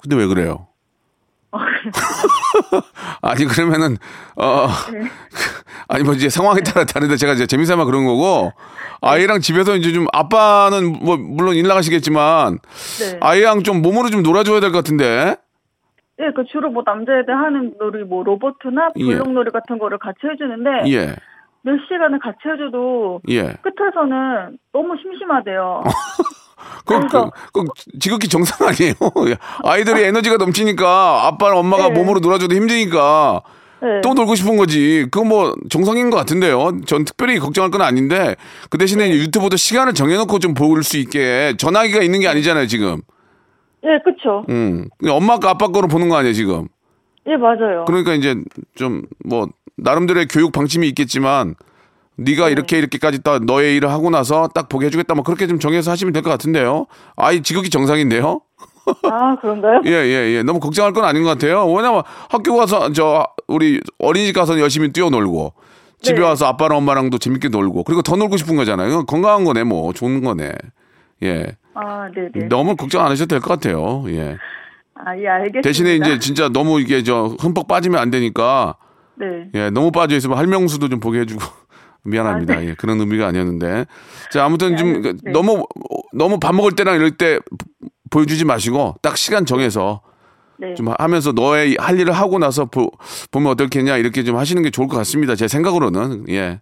근데 0.00 0.16
왜 0.16 0.26
그래요? 0.26 0.68
어, 1.52 1.58
아니 3.22 3.44
그러면은 3.44 3.96
어 4.36 4.66
네. 4.92 5.00
아니 5.88 6.02
뭐 6.04 6.14
이제 6.14 6.28
상황에 6.28 6.60
따라 6.62 6.84
다른데 6.84 7.16
제가 7.16 7.34
이제 7.34 7.46
재미삼아 7.46 7.84
그런 7.84 8.04
거고 8.06 8.52
아이랑 9.00 9.40
집에서 9.40 9.76
이제 9.76 9.92
좀 9.92 10.06
아빠는 10.12 11.00
뭐 11.04 11.16
물론 11.16 11.54
일 11.54 11.66
나가시겠지만 11.68 12.58
네. 13.00 13.18
아이랑 13.20 13.62
좀 13.62 13.82
몸으로 13.82 14.10
좀 14.10 14.22
놀아줘야 14.22 14.60
될 14.60 14.72
것 14.72 14.78
같은데 14.78 15.36
예, 16.20 16.30
그 16.34 16.44
주로 16.50 16.70
뭐 16.70 16.82
남자애들 16.86 17.34
하는 17.36 17.74
놀이 17.78 18.04
뭐 18.04 18.22
로버트나 18.22 18.90
예. 18.96 19.04
블록놀이 19.04 19.50
같은 19.50 19.78
거를 19.78 19.98
같이 19.98 20.18
해주는데 20.30 20.90
예 20.90 21.16
몇 21.66 21.72
시간을 21.88 22.18
같이 22.18 22.40
해줘도 22.46 23.22
예. 23.30 23.40
끝에서는 23.62 24.58
너무 24.70 24.96
심심하대요. 25.00 25.82
그, 26.84 26.94
그, 26.94 26.98
그래서- 27.08 27.32
그 27.54 27.64
지극히 27.98 28.28
정상 28.28 28.68
아니에요. 28.68 28.92
아이들이 29.64 30.02
에너지가 30.04 30.36
넘치니까 30.36 31.26
아빠랑 31.26 31.56
엄마가 31.56 31.88
네. 31.88 31.94
몸으로 31.94 32.20
놀아줘도 32.20 32.54
힘드니까 32.54 33.40
네. 33.80 34.02
또 34.02 34.12
놀고 34.12 34.34
싶은 34.34 34.58
거지. 34.58 35.06
그건 35.10 35.28
뭐 35.28 35.54
정상인 35.70 36.10
것 36.10 36.18
같은데요. 36.18 36.82
전 36.84 37.06
특별히 37.06 37.38
걱정할 37.38 37.70
건 37.70 37.80
아닌데 37.80 38.36
그 38.68 38.76
대신에 38.76 39.08
네. 39.08 39.14
유튜브도 39.16 39.56
시간을 39.56 39.94
정해놓고 39.94 40.38
좀 40.40 40.52
볼 40.52 40.82
수 40.82 40.98
있게 40.98 41.54
전화기가 41.56 42.02
있는 42.02 42.20
게 42.20 42.28
아니잖아요 42.28 42.66
지금. 42.66 43.00
예, 43.84 43.98
그쵸. 44.04 44.44
음, 44.48 44.88
그냥 44.98 45.16
엄마가 45.16 45.50
아빠 45.50 45.68
거로 45.68 45.88
보는 45.88 46.08
거 46.08 46.16
아니에요 46.16 46.32
지금. 46.34 46.68
예, 47.26 47.36
맞아요. 47.36 47.84
그러니까 47.86 48.14
이제 48.14 48.34
좀 48.74 49.02
뭐 49.24 49.48
나름대로의 49.76 50.26
교육 50.28 50.52
방침이 50.52 50.86
있겠지만 50.88 51.54
네가 52.16 52.48
이렇게 52.48 52.78
이렇게까지 52.78 53.22
딱 53.24 53.44
너의 53.44 53.76
일을 53.76 53.90
하고 53.90 54.08
나서 54.08 54.46
딱 54.54 54.68
보게 54.68 54.86
해주겠다 54.86 55.14
뭐 55.14 55.24
그렇게 55.24 55.46
좀 55.48 55.58
정해서 55.58 55.90
하시면 55.90 56.12
될 56.12 56.22
것 56.22 56.30
같은데요. 56.30 56.86
아이 57.16 57.42
지극히 57.42 57.70
정상인데요. 57.70 58.40
아, 59.10 59.34
그런가요? 59.40 59.80
예, 59.86 59.90
예, 59.90 60.34
예. 60.36 60.42
너무 60.44 60.60
걱정할 60.60 60.92
건 60.92 61.04
아닌 61.04 61.22
것 61.24 61.30
같아요. 61.30 61.66
왜냐면 61.72 62.02
학교 62.28 62.54
가서 62.56 62.92
저 62.92 63.26
우리 63.48 63.80
어린이집 63.98 64.34
가서 64.34 64.60
열심히 64.60 64.92
뛰어놀고 64.92 65.54
집에 66.02 66.18
네. 66.20 66.22
와서 66.24 66.46
아빠랑 66.46 66.78
엄마랑도 66.78 67.18
재밌게 67.18 67.48
놀고 67.48 67.82
그리고 67.84 68.02
더 68.02 68.14
놀고 68.14 68.36
싶은 68.36 68.54
거잖아요. 68.56 69.06
건강한 69.06 69.44
거네, 69.44 69.64
뭐 69.64 69.92
좋은 69.92 70.22
거네. 70.22 70.52
예. 71.24 71.46
아, 71.74 72.08
네네. 72.14 72.48
너무 72.48 72.76
걱정 72.76 73.04
안 73.04 73.10
하셔도 73.10 73.28
될 73.28 73.40
것 73.40 73.48
같아요. 73.48 74.04
예. 74.08 74.36
아, 74.94 75.16
예, 75.18 75.26
알겠습니다. 75.26 75.60
대신에 75.62 75.96
이제 75.96 76.18
진짜 76.18 76.48
너무 76.48 76.80
이게 76.80 77.02
저 77.02 77.34
흠뻑 77.40 77.66
빠지면 77.66 78.00
안 78.00 78.10
되니까 78.10 78.76
네. 79.16 79.26
예, 79.54 79.70
너무 79.70 79.90
빠져 79.90 80.16
있으면 80.16 80.38
할명수도 80.38 80.88
좀 80.88 81.00
보게 81.00 81.20
해주고 81.20 81.40
미안합니다. 82.04 82.54
아, 82.54 82.56
네. 82.60 82.68
예, 82.70 82.74
그런 82.74 83.00
의미가 83.00 83.26
아니었는데 83.26 83.86
자 84.30 84.44
아무튼 84.44 84.76
좀 84.76 85.02
네. 85.02 85.12
그 85.12 85.30
너무 85.32 85.66
너무 86.12 86.38
밥 86.38 86.54
먹을 86.54 86.72
때랑 86.72 86.94
이럴 86.96 87.12
때 87.12 87.38
보여주지 88.10 88.44
마시고 88.44 88.94
딱 89.02 89.16
시간 89.16 89.44
정해서 89.46 90.00
네. 90.58 90.74
좀 90.74 90.88
하면서 90.96 91.32
너의 91.32 91.76
할 91.80 91.98
일을 91.98 92.12
하고 92.12 92.38
나서 92.38 92.66
보, 92.66 92.90
보면 93.32 93.50
어떻겠냐 93.52 93.96
이렇게 93.96 94.22
좀 94.22 94.36
하시는 94.36 94.62
게 94.62 94.70
좋을 94.70 94.86
것 94.86 94.96
같습니다. 94.98 95.34
제 95.34 95.48
생각으로는 95.48 96.26
예. 96.28 96.60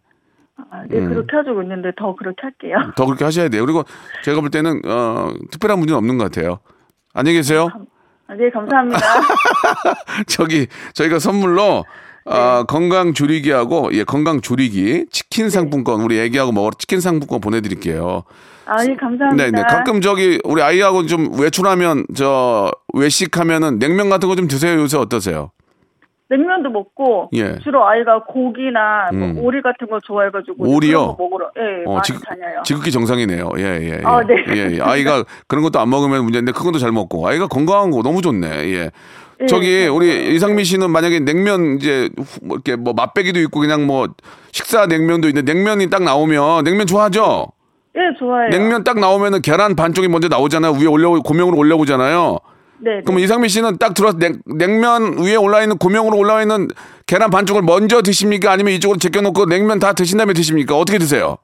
아, 0.56 0.82
네, 0.88 1.00
그렇게 1.00 1.36
해주고 1.38 1.62
있는데 1.62 1.90
더 1.96 2.14
그렇게 2.14 2.42
할게요. 2.42 2.76
더 2.96 3.06
그렇게 3.06 3.24
하셔야 3.24 3.48
돼요. 3.48 3.64
그리고 3.64 3.84
제가 4.22 4.40
볼 4.40 4.50
때는 4.50 4.82
어, 4.84 5.30
특별한 5.50 5.78
문제는 5.78 5.98
없는 5.98 6.18
것 6.18 6.24
같아요. 6.24 6.58
안녕히 7.14 7.38
계세요. 7.38 7.68
아, 8.28 8.34
네, 8.34 8.50
감사합니다. 8.50 9.00
저기 10.28 10.66
저희가 10.94 11.18
선물로 11.18 11.84
아, 12.26 12.64
건강 12.68 13.14
조리기하고 13.14 13.90
예 13.94 14.04
건강 14.04 14.40
조리기 14.40 15.06
치킨 15.10 15.50
상품권 15.50 16.02
우리 16.02 16.18
애기하고 16.20 16.52
먹으러 16.52 16.72
치킨 16.78 17.00
상품권 17.00 17.40
보내드릴게요. 17.40 18.22
아, 18.66 18.76
예, 18.88 18.94
감사합니다. 18.94 19.44
네, 19.44 19.50
네. 19.50 19.62
가끔 19.62 20.00
저기 20.00 20.38
우리 20.44 20.62
아이하고 20.62 21.06
좀 21.06 21.38
외출하면 21.38 22.06
저 22.14 22.70
외식하면은 22.94 23.78
냉면 23.80 24.08
같은 24.08 24.28
거 24.28 24.36
좀 24.36 24.46
드세요. 24.46 24.78
요새 24.80 24.98
어떠세요? 24.98 25.50
냉면도 26.36 26.70
먹고 26.70 27.28
예. 27.34 27.58
주로 27.58 27.86
아이가 27.86 28.24
고기나 28.24 29.10
뭐 29.12 29.28
음. 29.28 29.38
오리 29.38 29.60
같은 29.60 29.86
거 29.86 30.00
좋아해가지고 30.00 30.64
오리요? 30.66 31.16
먹으러 31.18 31.50
예 31.58 31.84
어, 31.84 31.92
많이 31.94 32.02
지극, 32.04 32.22
다녀요. 32.24 32.62
지극히 32.64 32.90
정상이네요. 32.90 33.50
예, 33.58 33.62
예. 33.62 33.90
예. 33.90 34.00
아, 34.04 34.22
네. 34.26 34.36
예, 34.48 34.76
예. 34.76 34.80
아이가 34.80 35.24
그런 35.46 35.62
것도 35.62 35.78
안 35.78 35.90
먹으면 35.90 36.24
문제인데 36.24 36.52
그건 36.52 36.72
또잘 36.72 36.90
먹고 36.90 37.26
아이가 37.28 37.46
건강한 37.48 37.90
거 37.90 38.02
너무 38.02 38.22
좋네. 38.22 38.46
예. 38.72 38.90
예, 39.42 39.46
저기 39.46 39.86
우리 39.88 40.06
네. 40.06 40.30
이상민 40.32 40.64
씨는 40.64 40.90
만약에 40.90 41.20
냉면 41.20 41.76
이제 41.76 42.08
후- 42.16 42.38
뭐 42.42 42.56
이렇게 42.56 42.76
뭐 42.76 42.94
맛배기도 42.94 43.38
있고 43.40 43.60
그냥 43.60 43.86
뭐 43.86 44.08
식사 44.52 44.86
냉면도 44.86 45.28
있는데 45.28 45.52
냉면이 45.52 45.90
딱 45.90 46.02
나오면 46.02 46.64
냉면 46.64 46.86
좋아하죠? 46.86 47.48
예 47.94 48.00
좋아해요. 48.18 48.48
냉면 48.50 48.84
딱 48.84 48.98
나오면은 48.98 49.42
계란 49.42 49.76
반쪽이 49.76 50.08
먼저 50.08 50.28
나오잖아요. 50.28 50.72
위에 50.80 50.86
올려 50.86 51.10
고명으로 51.20 51.58
올려보잖아요. 51.58 52.38
네. 52.82 52.96
네. 52.96 53.00
그러면 53.04 53.22
이상민 53.24 53.48
씨는 53.48 53.78
딱 53.78 53.94
들어와서 53.94 54.18
냉, 54.18 54.40
냉면 54.44 55.18
위에 55.18 55.36
올라 55.36 55.62
있는 55.62 55.78
고명으로 55.78 56.16
올라와 56.16 56.42
있는 56.42 56.68
계란 57.06 57.30
반쪽을 57.30 57.62
먼저 57.62 58.02
드십니까? 58.02 58.50
아니면 58.50 58.72
이쪽으로 58.74 58.98
제껴놓고 58.98 59.46
냉면 59.46 59.78
다 59.78 59.92
드신 59.92 60.18
다음에 60.18 60.32
드십니까? 60.32 60.76
어떻게 60.76 60.98
드세요? 60.98 61.38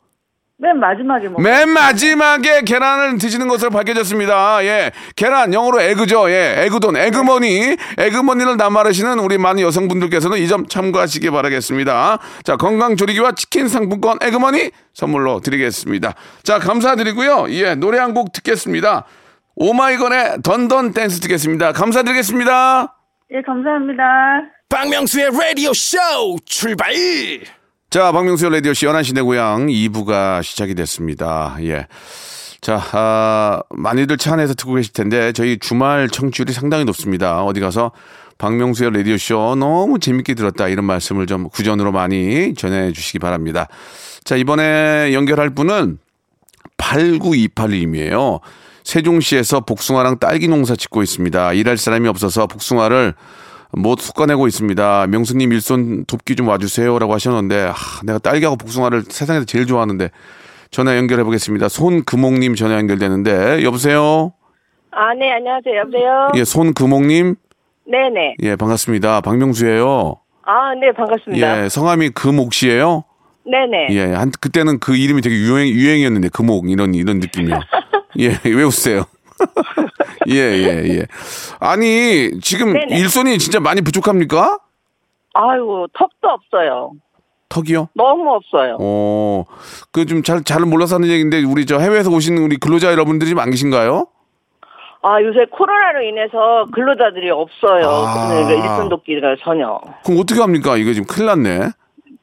맨 0.60 0.76
마지막에 0.80 1.28
먹. 1.28 1.40
맨 1.40 1.68
마지막에 1.68 2.62
계란을 2.62 3.18
드시는 3.18 3.46
것으로 3.46 3.70
밝혀졌습니다. 3.70 4.64
예. 4.64 4.90
계란, 5.14 5.54
영어로 5.54 5.80
egg죠. 5.80 6.28
예. 6.30 6.64
egg돈, 6.64 6.96
에그머니. 6.96 7.76
에그머니를 7.96 8.56
남아르시는 8.56 9.20
우리 9.20 9.38
많은 9.38 9.62
여성분들께서는 9.62 10.38
이 10.38 10.48
점 10.48 10.66
참고하시기 10.66 11.30
바라겠습니다. 11.30 12.18
자, 12.42 12.56
건강조리기와 12.56 13.32
치킨 13.36 13.68
상품권 13.68 14.18
에그머니 14.20 14.72
선물로 14.94 15.38
드리겠습니다. 15.40 16.14
자, 16.42 16.58
감사드리고요. 16.58 17.46
예. 17.50 17.76
노래 17.76 17.98
한 17.98 18.12
곡 18.12 18.32
듣겠습니다. 18.32 19.04
오마이건의 19.60 20.38
던던 20.44 20.92
댄스 20.92 21.18
듣겠습니다. 21.20 21.72
감사드리겠습니다. 21.72 22.94
예 23.32 23.42
감사합니다. 23.42 24.02
박명수의 24.68 25.30
라디오 25.32 25.72
쇼 25.74 25.98
출발 26.44 26.92
자, 27.90 28.12
박명수의 28.12 28.52
라디오씨 28.52 28.86
11시 28.86 29.14
내 29.14 29.22
고향 29.22 29.66
2부가 29.66 30.42
시작이 30.42 30.74
됐습니다. 30.74 31.56
예. 31.62 31.86
자, 32.60 32.78
아, 32.92 33.62
많이들 33.70 34.18
차 34.18 34.34
안에서 34.34 34.52
듣고 34.52 34.74
계실 34.74 34.92
텐데, 34.92 35.32
저희 35.32 35.58
주말 35.58 36.10
청취율이 36.10 36.52
상당히 36.52 36.84
높습니다. 36.84 37.42
어디 37.44 37.60
가서 37.60 37.92
박명수의 38.36 38.92
라디오쇼 38.92 39.56
너무 39.58 39.98
재밌게 39.98 40.34
들었다. 40.34 40.68
이런 40.68 40.84
말씀을 40.84 41.26
좀 41.26 41.48
구전으로 41.48 41.90
많이 41.90 42.52
전해 42.54 42.92
주시기 42.92 43.20
바랍니다. 43.20 43.68
자, 44.22 44.36
이번에 44.36 45.14
연결할 45.14 45.50
분은 45.50 45.98
8928님이에요. 46.76 48.40
세종시에서 48.88 49.60
복숭아랑 49.60 50.18
딸기 50.18 50.48
농사 50.48 50.74
짓고 50.74 51.02
있습니다. 51.02 51.52
일할 51.52 51.76
사람이 51.76 52.08
없어서 52.08 52.46
복숭아를 52.46 53.12
못 53.72 54.00
솎아내고 54.00 54.46
있습니다. 54.46 55.08
명수님 55.08 55.52
일손 55.52 56.06
돕기 56.06 56.36
좀 56.36 56.48
와주세요라고 56.48 57.12
하셨는데 57.12 57.66
하, 57.66 58.02
내가 58.06 58.18
딸기하고 58.18 58.56
복숭아를 58.56 59.02
세상에서 59.02 59.44
제일 59.44 59.66
좋아하는데 59.66 60.08
전화 60.70 60.96
연결해 60.96 61.22
보겠습니다. 61.24 61.68
손금옥님 61.68 62.54
전화 62.54 62.76
연결되는데 62.76 63.62
여보세요. 63.62 64.32
아, 64.90 65.12
네, 65.12 65.32
안녕하세요. 65.32 65.76
여보세요? 65.80 66.28
예, 66.36 66.44
손금옥님. 66.44 67.34
네네. 67.90 68.36
예, 68.40 68.56
반갑습니다. 68.56 69.20
박명수예요. 69.20 70.16
아, 70.46 70.74
네, 70.80 70.92
반갑습니다. 70.92 71.64
예, 71.64 71.68
성함이 71.68 72.10
금옥 72.10 72.54
씨예요. 72.54 73.04
네네. 73.44 73.88
예, 73.90 74.14
한 74.14 74.30
그때는 74.30 74.78
그 74.78 74.96
이름이 74.96 75.20
되게 75.20 75.36
유행 75.36 75.68
유행이었는데 75.68 76.30
금옥 76.30 76.70
이런 76.70 76.94
이런 76.94 77.18
느낌이요. 77.18 77.60
예, 78.18 78.28
왜 78.44 78.62
웃으세요? 78.62 79.04
예, 80.28 80.34
예, 80.34 80.82
예. 80.98 81.06
아니, 81.60 82.30
지금 82.40 82.72
네네. 82.72 82.98
일손이 82.98 83.38
진짜 83.38 83.60
많이 83.60 83.80
부족합니까? 83.82 84.58
아유, 85.34 85.86
턱도 85.92 86.28
없어요. 86.28 86.92
턱이요? 87.48 87.88
너무 87.94 88.28
없어요. 88.34 88.76
어, 88.80 89.44
그 89.92 90.04
좀 90.06 90.22
잘, 90.22 90.42
잘 90.44 90.60
몰라서 90.62 90.96
하는 90.96 91.08
얘기인데, 91.08 91.42
우리 91.44 91.64
저 91.66 91.78
해외에서 91.78 92.10
오시는 92.10 92.42
우리 92.42 92.56
근로자 92.56 92.90
여러분들이 92.92 93.30
좀 93.30 93.38
안 93.38 93.50
계신가요? 93.50 94.06
아, 95.00 95.22
요새 95.22 95.46
코로나로 95.52 96.02
인해서 96.02 96.66
근로자들이 96.74 97.30
없어요. 97.30 97.86
아. 97.88 98.28
그러니까 98.28 98.52
일손 98.54 98.88
돕기가 98.88 99.36
전혀. 99.44 99.80
그럼 100.04 100.20
어떻게 100.20 100.40
합니까? 100.40 100.76
이거 100.76 100.92
지금 100.92 101.06
큰일 101.06 101.26
났네. 101.26 101.70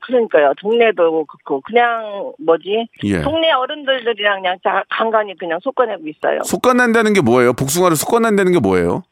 그러니까요. 0.06 0.54
동네도 0.62 1.26
그렇고, 1.26 1.62
그냥, 1.62 2.32
뭐지? 2.40 2.88
예. 3.04 3.22
동네 3.22 3.52
어른들이랑 3.52 4.42
그냥 4.42 4.58
자- 4.64 4.84
간간히 4.90 5.36
그냥 5.38 5.60
솎아내고 5.64 6.08
있어요. 6.08 6.42
속간낸다는 6.44 7.14
게 7.14 7.22
뭐예요? 7.22 7.54
복숭아를 7.54 7.96
속간낸다는 7.98 8.52
게 8.52 8.60
뭐예요? 8.60 9.04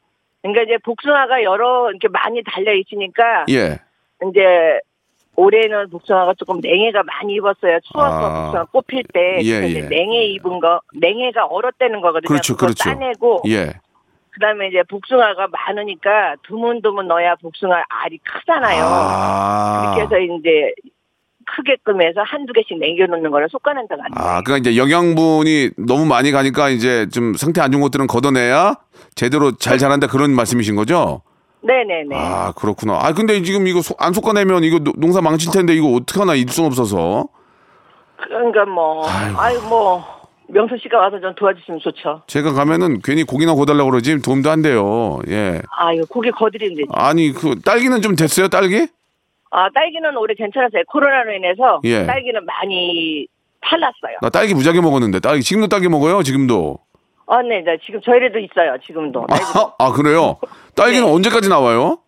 그러니까 0.42 0.62
이제 0.62 0.78
복숭아가 0.84 1.42
여러, 1.42 1.90
이렇게 1.90 2.08
많이 2.08 2.42
달려 2.44 2.72
있으니까, 2.74 3.46
예. 3.50 3.78
이제, 4.28 4.78
올해는 5.36 5.90
복숭아가 5.90 6.34
조금 6.38 6.60
냉해가 6.60 7.02
많이 7.02 7.34
입었어요. 7.34 7.80
추워서 7.80 8.14
아. 8.14 8.44
복숭아 8.44 8.64
뽑힐 8.66 9.02
때 9.12 9.40
예, 9.42 9.66
예. 9.68 9.80
냉해 9.88 10.26
입은 10.26 10.60
거 10.60 10.80
냉해가 10.94 11.46
얼었다는 11.46 12.00
거거든요. 12.02 12.28
그렇죠, 12.28 12.54
그거 12.54 12.66
그렇죠. 12.66 12.84
따내고 12.84 13.42
예. 13.48 13.72
그다음에 14.34 14.68
이제 14.68 14.82
복숭아가 14.88 15.46
많으니까 15.50 16.36
드문드문 16.46 17.06
넣어야 17.08 17.36
복숭아 17.36 17.84
알이 17.88 18.18
크잖아요. 18.18 18.84
아. 18.84 19.94
그렇게 19.94 20.02
해서 20.02 20.18
이제 20.18 20.72
크게끔 21.46 22.02
해서 22.02 22.22
한두 22.24 22.52
개씩 22.52 22.78
남겨놓는 22.80 23.30
거를 23.30 23.48
거예요. 24.14 24.28
아, 24.36 24.42
그러니까 24.42 24.70
이제 24.70 24.76
영양분이 24.80 25.70
너무 25.86 26.04
많이 26.06 26.32
가니까 26.32 26.68
이제 26.70 27.06
좀 27.10 27.34
상태 27.34 27.60
안 27.60 27.70
좋은 27.70 27.82
것들은 27.82 28.06
걷어내야 28.06 28.74
제대로 29.14 29.52
잘 29.56 29.78
자란다 29.78 30.06
그런 30.08 30.32
말씀이신 30.34 30.74
거죠? 30.74 31.22
네네네. 31.62 32.16
아, 32.16 32.52
그렇구나. 32.56 32.98
아, 33.00 33.12
근데 33.12 33.40
지금 33.42 33.66
이거 33.68 33.82
소- 33.82 33.94
안 33.98 34.12
솎아내면 34.12 34.64
이거 34.64 34.78
노- 34.80 34.92
농사 34.96 35.20
망칠 35.20 35.52
텐데 35.52 35.74
이거 35.74 35.88
어떡하나 35.94 36.34
일순 36.34 36.64
없어서. 36.66 37.28
그러니까 38.16 38.64
뭐 38.64 39.06
아이고. 39.06 39.40
아유 39.40 39.60
뭐 39.68 40.04
명수 40.48 40.76
씨가 40.82 40.98
와서 40.98 41.20
좀 41.20 41.34
도와주시면 41.34 41.80
좋죠. 41.80 42.22
제가 42.26 42.52
가면은 42.52 43.00
괜히 43.02 43.24
고기나 43.24 43.54
고달라고 43.54 43.90
그러지 43.90 44.20
도움도 44.20 44.50
안 44.50 44.62
돼요. 44.62 45.20
예. 45.28 45.60
아 45.70 45.92
이거 45.92 46.04
고기 46.08 46.30
거드리면 46.30 46.76
되지. 46.76 46.88
아니, 46.92 47.32
그 47.32 47.60
딸기는 47.60 48.00
좀 48.02 48.14
됐어요, 48.14 48.48
딸기? 48.48 48.86
아 49.50 49.68
딸기는 49.70 50.16
올해 50.16 50.34
괜찮았어요. 50.34 50.82
코로나로 50.88 51.32
인해서 51.32 51.80
예. 51.84 52.04
딸기는 52.04 52.44
많이 52.44 53.26
팔랐어요. 53.60 54.18
나 54.20 54.28
딸기 54.28 54.54
무지하게 54.54 54.80
먹었는데 54.80 55.20
딸기 55.20 55.42
지금도 55.42 55.68
딸기 55.68 55.88
먹어요, 55.88 56.22
지금도. 56.22 56.78
아, 57.26 57.40
네, 57.40 57.62
네. 57.64 57.78
지금 57.82 58.00
저희에도 58.02 58.38
있어요. 58.38 58.76
지금도. 58.84 59.26
딸기도. 59.28 59.60
아, 59.60 59.74
아, 59.78 59.92
그래요? 59.92 60.36
딸기는 60.76 61.06
네. 61.06 61.10
언제까지 61.12 61.48
나와요? 61.48 61.98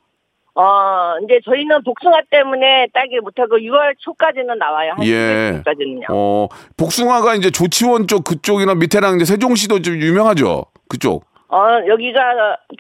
어, 0.59 1.19
이제 1.23 1.39
저희는 1.45 1.85
복숭아 1.85 2.23
때문에 2.31 2.89
딸기 2.95 3.21
못하고 3.21 3.59
6월 3.59 3.95
초까지는 3.99 4.57
나와요. 4.59 4.95
한 4.97 5.07
예. 5.07 5.61
10월까지는요. 5.63 6.07
어, 6.11 6.49
복숭아가 6.79 7.35
이제 7.35 7.51
조치원 7.51 8.07
쪽 8.07 8.25
그쪽이나 8.25 8.75
밑에랑 8.75 9.17
이제 9.17 9.27
세종시도 9.27 9.83
좀 9.83 9.97
유명하죠. 9.97 10.65
그쪽. 10.89 11.25
어, 11.49 11.59
여기가 11.87 12.21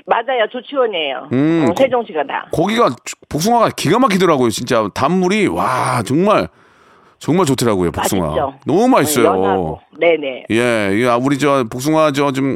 맞아요. 0.07 0.49
조치원이에요. 0.51 1.29
음, 1.33 1.67
어, 1.71 1.75
세종시가 1.77 2.25
다. 2.25 2.49
거기가 2.51 2.89
복숭아가 3.29 3.69
기가 3.77 3.99
막히더라고요. 3.99 4.49
진짜 4.49 4.89
단물이 4.95 5.49
와 5.49 6.03
정말 6.03 6.49
정말 7.19 7.47
좋더라고요. 7.47 7.91
복숭아. 7.93 8.23
맛있죠. 8.27 8.55
너무 8.67 8.89
맛있어요. 8.89 9.29
어, 9.31 9.37
연하고. 9.45 9.81
네네. 9.99 10.45
예, 10.51 10.99
이 11.01 11.05
아, 11.07 11.17
우리 11.17 11.39
저 11.39 11.65
복숭아 11.71 12.13
저 12.13 12.31
좀 12.33 12.55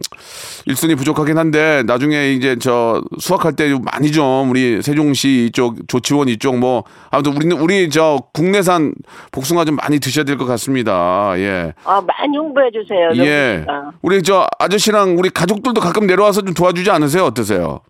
일순위 0.67 0.95
부족하긴 0.95 1.39
한데 1.39 1.83
나중에 1.87 2.33
이제 2.33 2.57
저 2.61 3.03
수확할 3.19 3.55
때 3.57 3.73
많이 3.93 4.13
좀 4.13 4.51
우리 4.51 4.83
세종시 4.83 5.47
이쪽 5.49 5.89
조치원 5.89 6.29
이쪽 6.29 6.59
뭐 6.59 6.85
아무튼 7.11 7.35
우리는 7.35 7.59
우리 7.59 7.89
저 7.89 8.19
국내산 8.35 8.93
복숭아 9.33 9.65
좀 9.65 9.77
많이 9.77 9.99
드셔야 9.99 10.25
될 10.25 10.37
것 10.37 10.45
같습니다. 10.47 11.33
예. 11.39 11.73
아, 11.85 12.01
많이 12.03 12.37
홍보해 12.37 12.67
주세요. 12.71 13.09
예. 13.25 13.65
명수씨가. 13.65 13.91
우리 14.03 14.23
저 14.23 14.47
아저씨랑 14.59 15.17
우리 15.19 15.31
가족들도 15.31 15.81
가끔 15.81 16.07
내려와서 16.07 16.43
좀 16.43 16.53
도와주지 16.55 16.91
않으세요? 16.91 17.25
어떠세요? 17.25 17.81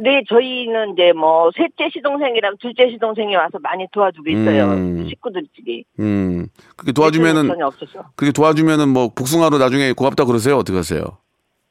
네, 0.00 0.22
저희는 0.28 0.94
이제 0.94 1.12
뭐 1.12 1.50
셋째 1.56 1.90
시동생이랑 1.92 2.56
둘째 2.60 2.88
시동생이 2.90 3.36
와서 3.36 3.58
많이 3.62 3.86
도와주고 3.92 4.28
있어요. 4.30 4.64
음. 4.72 5.06
식구들끼리. 5.08 5.84
음. 6.00 6.46
그렇게 6.76 6.88
예전에는 6.90 6.94
도와주면은 6.94 7.48
전혀. 7.48 7.70
그렇게 8.16 8.32
도와주면은 8.32 8.88
뭐 8.88 9.10
복숭아로 9.14 9.58
나중에 9.58 9.92
고맙다 9.92 10.24
그러세요? 10.24 10.56
어떻게 10.56 10.76
하세요? 10.78 11.02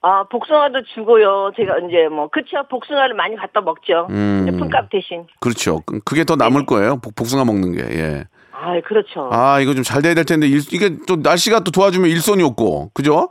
아, 0.04 0.24
복숭아도 0.32 0.82
주고요. 0.96 1.52
제가 1.56 1.78
이제 1.80 2.08
뭐, 2.10 2.28
그쵸. 2.30 2.58
복숭아를 2.70 3.16
많이 3.16 3.36
갖다 3.36 3.62
먹죠. 3.62 4.08
음. 4.10 4.48
품값 4.58 4.90
대신. 4.90 5.26
그렇죠. 5.40 5.82
그- 5.86 6.00
그게 6.00 6.24
더 6.24 6.36
남을 6.36 6.66
거예요. 6.66 6.98
복- 6.98 7.14
복숭아 7.16 7.46
먹는 7.46 7.74
게. 7.74 7.82
예. 8.00 8.24
아, 8.52 8.80
그렇죠. 8.82 9.30
아, 9.32 9.60
이거 9.60 9.74
좀 9.74 9.84
잘 9.84 10.02
돼야 10.02 10.14
될 10.16 10.26
텐데 10.26 10.48
일- 10.48 10.58
이게 10.74 10.98
또 11.08 11.18
날씨가 11.18 11.60
또 11.62 11.72
도와주면 11.72 12.10
일손이 12.10 12.42
없고. 12.44 12.92
그죠? 12.96 13.30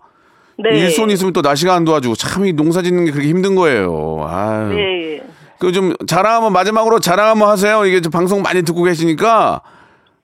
네. 0.62 0.78
일손이 0.78 1.12
있으면 1.14 1.32
또 1.32 1.40
날씨가 1.40 1.74
안 1.74 1.84
도와주고 1.84 2.14
참 2.16 2.44
이 2.44 2.52
농사 2.52 2.82
짓는 2.82 3.04
게 3.06 3.10
그렇게 3.10 3.28
힘든 3.28 3.54
거예요. 3.54 4.26
아유. 4.28 4.74
네. 4.74 5.22
그 5.58 5.72
좀 5.72 5.94
자랑 6.06 6.36
한번 6.36 6.52
마지막으로 6.54 7.00
자랑 7.00 7.28
한번 7.28 7.48
하세요. 7.50 7.84
이게 7.84 8.00
좀 8.00 8.10
방송 8.10 8.40
많이 8.42 8.62
듣고 8.62 8.82
계시니까 8.82 9.60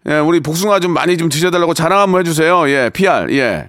예, 0.08 0.18
우리 0.18 0.40
복숭아 0.40 0.80
좀 0.80 0.92
많이 0.92 1.16
좀 1.18 1.28
드셔달라고 1.28 1.74
자랑 1.74 1.98
한번 2.00 2.20
해주세요. 2.20 2.68
예, 2.70 2.90
PR 2.94 3.26
예. 3.36 3.68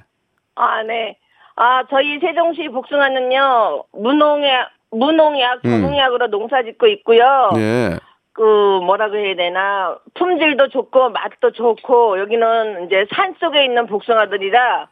아, 0.55 0.83
네. 0.83 1.17
아, 1.55 1.81
저희 1.89 2.19
세종시 2.19 2.69
복숭아는요, 2.69 3.83
무농약, 3.93 4.69
무농약, 4.91 5.65
음. 5.65 5.69
무농약으로 5.69 6.27
농사 6.27 6.61
짓고 6.63 6.87
있고요. 6.87 7.49
예. 7.57 7.97
그, 8.33 8.41
뭐라고 8.85 9.15
해야 9.15 9.35
되나, 9.35 9.97
품질도 10.13 10.69
좋고, 10.69 11.09
맛도 11.09 11.51
좋고, 11.51 12.19
여기는 12.19 12.85
이제 12.85 13.05
산 13.15 13.33
속에 13.39 13.65
있는 13.65 13.87
복숭아들이라 13.87 14.87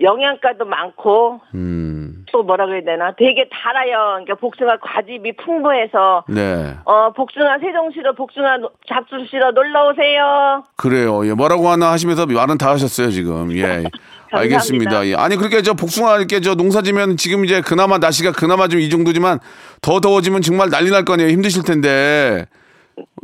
영양가도 0.00 0.64
많고, 0.64 1.40
음. 1.54 2.24
또 2.32 2.42
뭐라고 2.42 2.72
해야 2.72 2.82
되나, 2.84 3.12
되게 3.18 3.48
달아요. 3.50 4.20
그러니까 4.24 4.34
복숭아 4.36 4.76
과즙이 4.80 5.32
풍부해서, 5.44 6.24
네. 6.28 6.74
어, 6.84 7.12
복숭아 7.12 7.58
세종시로 7.58 8.14
복숭아 8.14 8.58
노- 8.58 8.70
잡수시러 8.88 9.50
놀러 9.52 9.88
오세요. 9.90 10.64
그래요. 10.76 11.26
예, 11.26 11.32
뭐라고 11.34 11.68
하나 11.68 11.90
하시면서 11.92 12.26
말은 12.26 12.58
다 12.58 12.70
하셨어요, 12.70 13.10
지금. 13.10 13.50
예. 13.56 13.84
알겠습니다. 14.30 15.06
예. 15.06 15.14
아니, 15.14 15.36
그렇게 15.36 15.62
저 15.62 15.72
복숭아 15.74 16.18
이렇게 16.18 16.40
저 16.40 16.54
농사 16.54 16.82
지면 16.82 17.16
지금 17.16 17.44
이제 17.46 17.60
그나마 17.62 17.96
날씨가 17.98 18.32
그나마 18.32 18.68
좀 18.68 18.78
이 18.80 18.90
정도지만 18.90 19.40
더 19.80 20.00
더워지면 20.00 20.42
정말 20.42 20.68
난리 20.70 20.90
날 20.90 21.04
거 21.04 21.14
아니에요. 21.14 21.30
힘드실 21.30 21.62
텐데. 21.64 22.44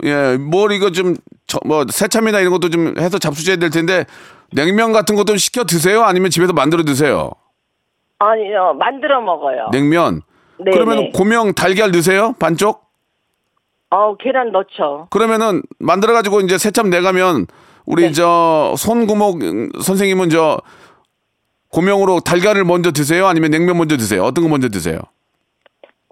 예, 0.03 0.37
뭘 0.37 0.73
이거 0.73 0.91
좀, 0.91 1.17
저, 1.47 1.59
뭐, 1.65 1.85
새참이나 1.89 2.41
이런 2.41 2.53
것도 2.53 2.71
좀 2.71 2.95
해서 2.99 3.19
잡수셔야 3.19 3.57
될 3.57 3.71
텐데, 3.71 4.05
냉면 4.53 4.93
같은 4.93 5.17
것도 5.17 5.37
시켜 5.37 5.65
드세요? 5.65 6.03
아니면 6.03 6.31
집에서 6.31 6.53
만들어 6.53 6.83
드세요? 6.85 7.31
아니요, 8.19 8.75
만들어 8.79 9.21
먹어요. 9.21 9.69
냉면. 9.73 10.23
네, 10.59 10.71
그러면 10.73 10.97
네. 10.99 11.11
고명 11.13 11.53
달걀 11.53 11.91
넣으세요? 11.91 12.35
반쪽? 12.39 12.85
어, 13.91 14.17
계란 14.17 14.53
넣죠. 14.53 15.09
그러면은 15.11 15.63
만들어가지고 15.79 16.41
이제 16.41 16.59
새참 16.59 16.91
내가면 16.91 17.47
우리 17.87 18.05
네. 18.05 18.13
저 18.13 18.75
손구목 18.77 19.41
선생님은 19.81 20.31
저 20.31 20.61
고명으로 21.69 22.21
달걀을 22.21 22.65
먼저 22.65 22.93
드세요? 22.93 23.27
아니면 23.27 23.51
냉면 23.51 23.77
먼저 23.77 23.97
드세요? 23.97 24.23
어떤 24.23 24.45
거 24.45 24.51
먼저 24.51 24.69
드세요? 24.69 24.99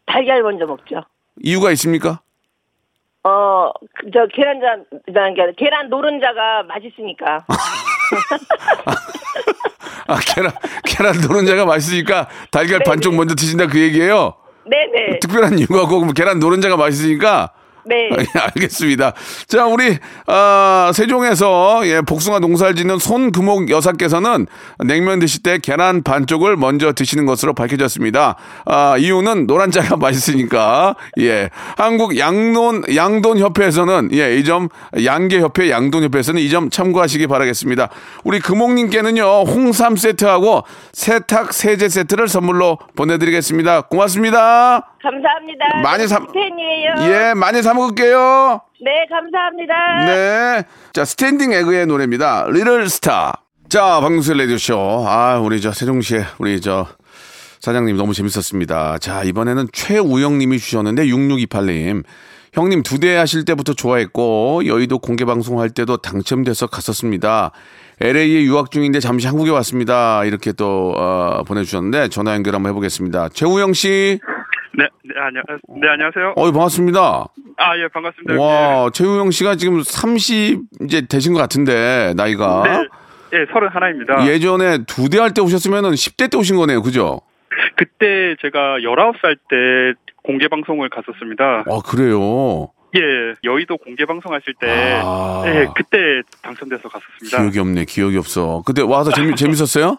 달걀 0.07 0.43
먼저 0.43 0.67
먹죠. 0.67 1.03
이유가 1.43 1.71
있습니까? 1.73 2.21
어, 3.25 3.71
저 4.13 4.27
계란자, 4.35 4.83
그러니까 5.07 5.53
계란 5.57 5.89
노른자가 5.89 6.65
맛있으니까. 6.65 7.45
아, 10.09 10.19
계란, 10.35 10.51
계란 10.85 11.21
노른자가 11.21 11.65
맛있으니까 11.65 12.29
달걀 12.51 12.79
네네. 12.79 12.85
반쪽 12.85 13.15
먼저 13.15 13.35
드신다 13.37 13.69
그 13.69 13.79
얘기예요? 13.81 14.35
네네. 14.69 15.21
특별한 15.21 15.59
이유가 15.59 15.83
없고, 15.83 16.13
계란 16.13 16.41
노른자가 16.41 16.77
맛있으니까 16.77 17.53
네. 17.85 18.09
예, 18.19 18.39
알겠습니다. 18.39 19.13
자, 19.49 19.67
우리 19.67 19.99
아, 20.27 20.93
세종에서 20.95 21.83
예, 21.87 22.01
복숭아 22.01 22.39
농사를 22.39 22.77
짓는 22.77 22.99
손금옥 22.99 23.71
여사께서는 23.71 24.47
냉면 24.85 25.19
드실 25.19 25.43
때 25.43 25.59
계란 25.59 26.03
반쪽을 26.03 26.57
먼저 26.57 26.93
드시는 26.93 27.27
것으로 27.27 27.55
밝혀졌습니다. 27.55 28.37
아, 28.67 28.97
이유는 28.99 29.47
노란자가 29.47 29.97
맛있으니까. 30.03 30.95
예. 31.19 31.51
한국 31.77 32.17
양론 32.19 32.85
양돈 32.95 33.39
협회에서는 33.39 34.11
예, 34.13 34.37
이 34.37 34.45
점 34.45 34.69
양계 35.05 35.41
협회 35.41 35.71
양돈 35.71 36.03
협회에서는 36.05 36.41
이 36.43 36.49
점 36.51 36.69
참고하시기 36.71 37.27
바라겠습니다. 37.29 37.89
우리 38.25 38.39
금옥님께는요. 38.41 39.25
홍삼 39.45 39.97
세트하고 39.97 40.65
세탁 40.93 41.53
세제 41.55 41.89
세트를 41.89 42.29
선물로 42.29 42.79
보내 42.95 43.17
드리겠습니다. 43.19 43.83
고맙습니다. 43.83 44.92
감사합니다. 45.03 45.81
많이 45.83 46.07
사- 46.07 46.21
팬이에요. 46.27 46.95
예, 47.13 47.35
많이 47.35 47.63
사 47.63 47.75
먹을게요. 47.75 48.61
네, 48.81 48.91
감사합니다. 49.11 50.05
네. 50.07 50.63
자, 50.93 51.05
스탠딩 51.05 51.53
에그의 51.53 51.87
노래입니다. 51.87 52.47
Little 52.49 52.89
Star. 52.89 53.33
자, 53.69 54.01
박명수의 54.01 54.39
라디오쇼. 54.39 55.05
아, 55.09 55.39
우리 55.41 55.61
저 55.61 55.73
세종시에 55.73 56.25
우리 56.39 56.61
저 56.61 56.87
사장님 57.61 57.97
너무 57.97 58.13
재밌었습니다. 58.15 58.99
자, 58.99 59.23
이번에는 59.25 59.69
최우영 59.73 60.39
님이 60.39 60.59
주셨는데 60.59 61.07
6628 61.09 61.67
님. 61.67 62.03
형님 62.55 62.83
두데 62.83 63.17
하실 63.17 63.47
때부터 63.47 63.73
좋아했고 63.73 64.67
여의도 64.67 64.99
공개 64.99 65.25
방송할 65.25 65.71
때도 65.71 65.97
당첨돼서 65.99 66.67
갔었습니다. 66.67 67.51
LA에 68.01 68.43
유학 68.43 68.71
중인데 68.71 69.01
잠시 69.01 69.27
한국에 69.27 69.51
왔습니다. 69.53 70.23
이렇게 70.25 70.53
또 70.53 70.93
어, 70.95 71.45
보내주셨는데 71.47 72.09
전화 72.09 72.35
연결 72.35 72.55
한번 72.55 72.69
해보겠습니다. 72.71 73.31
최우영 73.31 73.73
씨, 73.73 74.19
네, 74.77 74.89
네, 75.05 75.15
안녕, 75.21 75.43
네, 75.81 75.89
안녕하세요. 75.89 76.33
어 76.37 76.51
반갑습니다. 76.51 77.01
아, 77.59 77.79
예, 77.79 77.89
반갑습니다. 77.89 78.41
와, 78.41 78.91
최우영 78.91 79.31
씨가 79.31 79.57
지금 79.57 79.83
30 79.83 80.61
이제 80.83 81.03
되신 81.07 81.35
것 81.35 81.41
같은데 81.41 82.15
나이가 82.17 82.63
네, 82.65 83.39
예, 83.41 83.47
서른 83.53 83.69
하나입니다. 83.69 84.27
예전에 84.27 84.85
두 84.87 85.09
대 85.11 85.19
할 85.19 85.35
때 85.35 85.43
오셨으면은 85.43 85.91
10대 85.91 86.31
때 86.31 86.39
오신 86.39 86.57
거네요, 86.57 86.81
그죠? 86.83 87.21
그때 87.77 88.35
제가 88.41 88.79
19살 88.79 89.37
때 89.51 89.95
공개 90.23 90.49
방송을 90.49 90.89
갔었습니다. 90.89 91.65
아 91.67 91.81
그래요. 91.85 92.69
예, 92.95 93.01
여의도 93.45 93.79
공개 93.79 94.05
방송 94.05 94.35
하실 94.35 94.53
때, 94.61 95.01
아. 95.03 95.43
예, 95.47 95.67
그때 95.75 96.21
당첨돼서 96.43 96.89
갔었습니다. 96.91 97.39
기억이 97.39 97.59
없네, 97.59 97.85
기억이 97.87 98.17
없어. 98.19 98.63
그때 98.67 98.83
와서 98.83 99.11
재미 99.13 99.35
재밌었어요? 99.37 99.97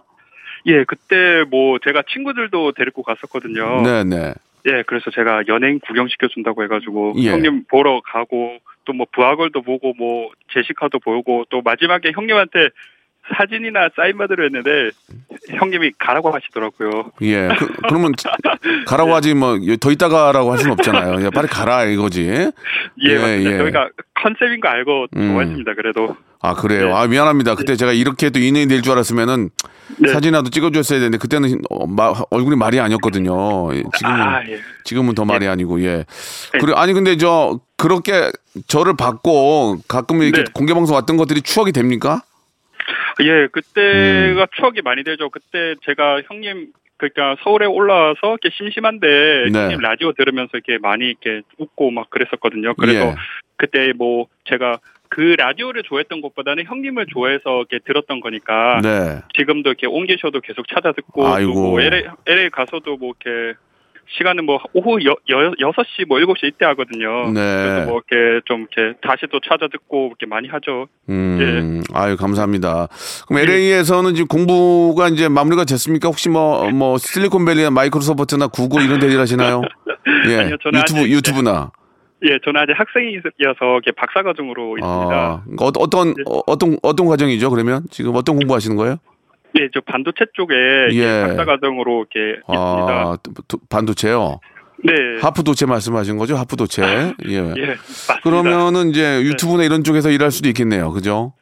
예, 0.67 0.83
그때 0.85 1.43
뭐 1.49 1.77
제가 1.83 2.03
친구들도 2.13 2.71
데리고 2.73 3.01
갔었거든요. 3.03 3.81
네네. 3.81 4.33
예, 4.65 4.83
그래서 4.87 5.11
제가 5.11 5.43
연예인 5.47 5.79
구경시켜 5.79 6.27
준다고 6.29 6.63
해가지고 6.63 7.13
예. 7.17 7.31
형님 7.31 7.65
보러 7.69 8.01
가고 8.05 8.57
또 8.85 8.93
뭐 8.93 9.05
부하걸도 9.13 9.61
보고 9.61 9.93
뭐 9.97 10.29
제시카도 10.53 10.99
보고 10.99 11.45
또 11.49 11.61
마지막에 11.61 12.11
형님한테 12.13 12.67
사진이나 13.37 13.87
사인 13.95 14.17
받으려 14.17 14.43
했는데 14.43 14.89
형님이 15.57 15.91
가라고 15.97 16.31
하시더라고요. 16.31 17.11
예. 17.21 17.47
그, 17.57 17.67
그러면 17.87 18.11
가라고 18.85 19.13
하지 19.15 19.33
뭐 19.33 19.57
더 19.79 19.91
있다가라고 19.91 20.51
할 20.51 20.57
수는 20.57 20.73
없잖아요. 20.73 21.25
야, 21.25 21.29
빨리 21.33 21.47
가라 21.47 21.85
이거지. 21.85 22.27
예, 22.27 23.17
맞습니다. 23.17 23.57
저희가 23.59 23.89
컨셉인 24.15 24.59
거 24.59 24.67
알고 24.67 25.07
음. 25.15 25.29
좋아했습니다. 25.31 25.73
그래도 25.75 26.17
아 26.45 26.53
그래요. 26.55 26.87
네. 26.87 26.93
아 26.93 27.07
미안합니다. 27.07 27.55
그때 27.55 27.75
제가 27.77 27.93
이렇게 27.93 28.29
또 28.29 28.37
인연이 28.37 28.67
될 28.67 28.81
줄 28.81 28.91
알았으면은 28.91 29.49
네. 29.97 30.09
사진이라도 30.11 30.49
찍어줬어야 30.49 30.99
되는데 30.99 31.17
그때는 31.17 31.61
어, 31.69 31.87
마- 31.87 32.13
얼굴이 32.31 32.57
말이 32.57 32.81
아니었거든요. 32.81 33.73
예, 33.75 33.83
지금은 33.97 34.21
아, 34.21 34.43
예. 34.49 34.59
지금은 34.83 35.15
더 35.15 35.23
말이 35.23 35.47
아니고 35.47 35.81
예. 35.83 36.03
네. 36.51 36.59
그래 36.59 36.73
아니 36.75 36.91
근데 36.91 37.15
저 37.15 37.59
그렇게 37.77 38.29
저를 38.67 38.95
받고 38.97 39.77
가끔 39.87 40.21
이렇게 40.21 40.43
네. 40.43 40.51
공개 40.53 40.73
방송 40.73 40.95
왔던 40.95 41.15
것들이 41.15 41.41
추억이 41.41 41.71
됩니까? 41.71 42.21
예, 43.21 43.47
그때가 43.51 44.41
음. 44.41 44.45
추억이 44.57 44.81
많이 44.83 45.03
되죠. 45.05 45.29
그때 45.29 45.75
제가 45.85 46.23
형님 46.27 46.73
그러니까 46.97 47.41
서울에 47.43 47.65
올라와서 47.65 48.19
이렇게 48.23 48.49
심심한데 48.57 49.07
네. 49.51 49.59
형님 49.59 49.79
라디오 49.79 50.11
들으면서 50.11 50.51
이렇게 50.55 50.77
많이 50.81 51.05
이렇게 51.05 51.41
웃고 51.57 51.91
막 51.91 52.09
그랬었거든요. 52.09 52.73
그래서 52.75 52.99
예. 52.99 53.15
그때 53.55 53.93
뭐 53.95 54.25
제가 54.49 54.79
그 55.15 55.35
라디오를 55.37 55.83
좋아했던 55.83 56.21
것보다는 56.21 56.65
형님을 56.65 57.05
좋아해서 57.13 57.65
이렇게 57.69 57.79
들었던 57.85 58.19
거니까 58.19 58.79
네. 58.81 59.21
지금도 59.37 59.69
이렇게 59.69 59.85
온 59.85 60.07
계셔도 60.07 60.41
계속 60.41 60.65
찾아 60.67 60.91
듣고 60.91 61.27
아이고. 61.27 61.53
또뭐 61.53 61.81
LA, 61.81 62.03
LA 62.25 62.49
가서도 62.49 62.97
뭐 62.97 63.13
이렇게 63.23 63.55
시간은 64.17 64.45
뭐 64.45 64.59
오후 64.73 64.97
여, 65.05 65.11
여, 65.29 65.51
6시 65.51 66.07
뭐 66.07 66.17
7시 66.17 66.45
이때 66.45 66.65
하거든요. 66.65 67.31
네. 67.31 67.39
그래서 67.39 67.85
뭐 67.91 68.01
이렇게 68.11 68.41
좀 68.45 68.65
이렇게 68.75 68.97
다시 69.01 69.27
또 69.31 69.39
찾아 69.39 69.67
듣고 69.67 70.07
이렇게 70.07 70.25
많이 70.25 70.47
하죠. 70.49 70.87
음, 71.09 71.81
아유 71.93 72.17
감사합니다. 72.17 72.87
그럼 73.27 73.39
예. 73.39 73.43
LA에서는 73.43 74.15
지금 74.15 74.27
공부가 74.27 75.07
이제 75.09 75.29
마무리가 75.29 75.63
됐습니까? 75.65 76.07
혹시 76.09 76.27
뭐 76.29 76.69
뭐 76.71 76.97
실리콘밸리나 76.97 77.69
마이크로소프트나 77.69 78.47
구글 78.47 78.81
이런 78.83 78.99
데 78.99 79.07
일 79.07 79.19
하시나요? 79.19 79.61
예. 80.29 80.37
아니요, 80.37 80.55
유튜브 80.73 80.99
아직- 81.01 81.11
유튜브나. 81.11 81.71
예, 82.25 82.39
저는 82.43 82.61
아직 82.61 82.73
학생이어서 82.77 83.81
박사 83.97 84.23
과정으로 84.23 84.77
있습니다. 84.77 85.13
아, 85.15 85.43
어, 85.59 85.65
어떤 85.79 86.09
어, 86.25 86.39
어떤 86.47 86.77
어떤 86.81 87.05
과정이죠? 87.07 87.49
그러면 87.49 87.83
지금 87.91 88.15
어떤 88.15 88.37
공부하시는 88.37 88.75
거예요? 88.77 88.97
예, 89.59 89.67
저 89.73 89.81
반도체 89.81 90.25
쪽에 90.33 90.55
예. 90.93 91.21
박사 91.27 91.45
과정으로 91.45 92.05
이렇게 92.11 92.39
있습니다. 92.39 92.53
아, 92.57 93.17
도- 93.21 93.33
도- 93.47 93.59
반도체요. 93.69 94.39
네. 94.85 94.93
하프 95.21 95.43
도체 95.43 95.65
말씀하신 95.65 96.17
거죠? 96.17 96.35
하프 96.35 96.55
도체. 96.55 96.81
예. 96.83 97.13
예, 97.25 97.41
맞습니다. 97.41 98.19
그러면은 98.23 98.89
이제 98.89 99.21
유튜브나 99.21 99.63
이런 99.63 99.83
쪽에서 99.83 100.09
일할 100.09 100.31
수도 100.31 100.49
있겠네요. 100.49 100.91
그죠? 100.91 101.33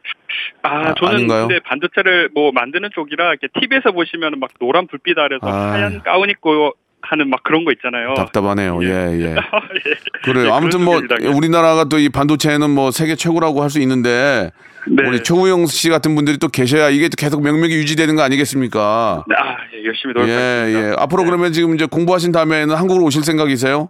아, 0.64 0.90
아, 0.90 0.94
저는 0.96 1.16
아닌가요? 1.16 1.48
근데 1.48 1.60
반도체를 1.64 2.30
뭐 2.34 2.52
만드는 2.52 2.90
쪽이라 2.94 3.30
이렇게 3.34 3.48
TV에서 3.60 3.92
보시면 3.94 4.40
막 4.40 4.50
노란 4.60 4.88
불빛 4.88 5.18
아래서 5.18 5.48
아. 5.48 5.72
하얀 5.74 6.02
가운 6.04 6.30
입고 6.30 6.74
하는 7.12 7.30
막 7.30 7.44
그런 7.44 7.66
거 7.66 7.72
있잖아요. 7.74 8.14
답답하네요. 8.16 8.80
예, 8.84 8.88
예. 8.88 9.26
예. 9.26 9.36
그래요. 10.24 10.48
예, 10.48 10.50
아무튼 10.52 10.84
뭐 10.86 11.02
쪽입니다. 11.02 11.36
우리나라가 11.36 11.84
또 11.86 11.98
이 12.00 12.08
반도체는 12.10 12.70
뭐 12.70 12.90
세계 12.92 13.16
최고라고 13.16 13.62
할 13.62 13.70
수 13.70 13.80
있는데 13.82 14.52
네. 14.88 15.04
우리 15.08 15.22
최우영 15.24 15.66
씨 15.68 15.90
같은 15.90 16.16
분들이 16.16 16.38
또 16.38 16.48
계셔야 16.48 16.90
이게 16.90 17.08
또 17.10 17.16
계속 17.18 17.44
명맥이 17.44 17.76
유지되는 17.76 18.16
거 18.16 18.22
아니겠습니까? 18.24 19.24
아, 19.38 19.56
예, 19.76 19.86
열심히 19.86 20.14
예, 20.18 20.22
노력하겠습니다. 20.22 20.90
예. 20.90 20.96
앞으로 20.98 21.24
그러면 21.26 21.54
지금 21.54 21.76
이제 21.76 21.86
공부하신 21.86 22.32
다음에는 22.32 22.76
한국으로 22.76 23.06
오실 23.06 23.24
생각이세요? 23.24 23.90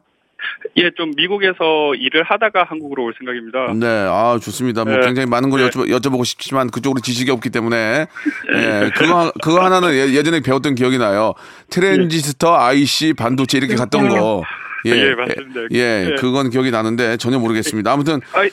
예, 0.77 0.91
좀 0.95 1.11
미국에서 1.15 1.93
일을 1.95 2.23
하다가 2.23 2.63
한국으로 2.63 3.03
올 3.05 3.13
생각입니다. 3.17 3.73
네, 3.73 3.87
아 4.09 4.39
좋습니다. 4.41 4.83
뭐 4.85 4.95
네. 4.95 5.05
굉장히 5.05 5.27
많은 5.29 5.49
걸 5.49 5.61
네. 5.61 5.69
여쭤, 5.69 5.87
여쭤보고 5.89 6.23
싶지만 6.25 6.69
그쪽으로 6.69 7.01
지식이 7.01 7.29
없기 7.31 7.49
때문에 7.49 8.07
예, 8.55 8.91
그거 8.95 9.19
하- 9.27 9.31
그거 9.43 9.63
하나는 9.63 9.93
예- 9.93 10.13
예전에 10.13 10.39
배웠던 10.41 10.75
기억이 10.75 10.97
나요. 10.97 11.33
트랜지스터, 11.69 12.55
IC, 12.57 13.13
반도체 13.13 13.57
이렇게 13.57 13.75
갔던 13.75 14.09
거. 14.09 14.43
예, 14.85 15.13
맞습니다. 15.13 15.61
예, 15.73 16.07
예. 16.11 16.15
그건 16.17 16.49
기억이 16.49 16.71
나는데 16.71 17.17
전혀 17.17 17.37
모르겠습니다. 17.39 17.91
아무튼 17.91 18.19
아, 18.33 18.43
예. 18.43 18.51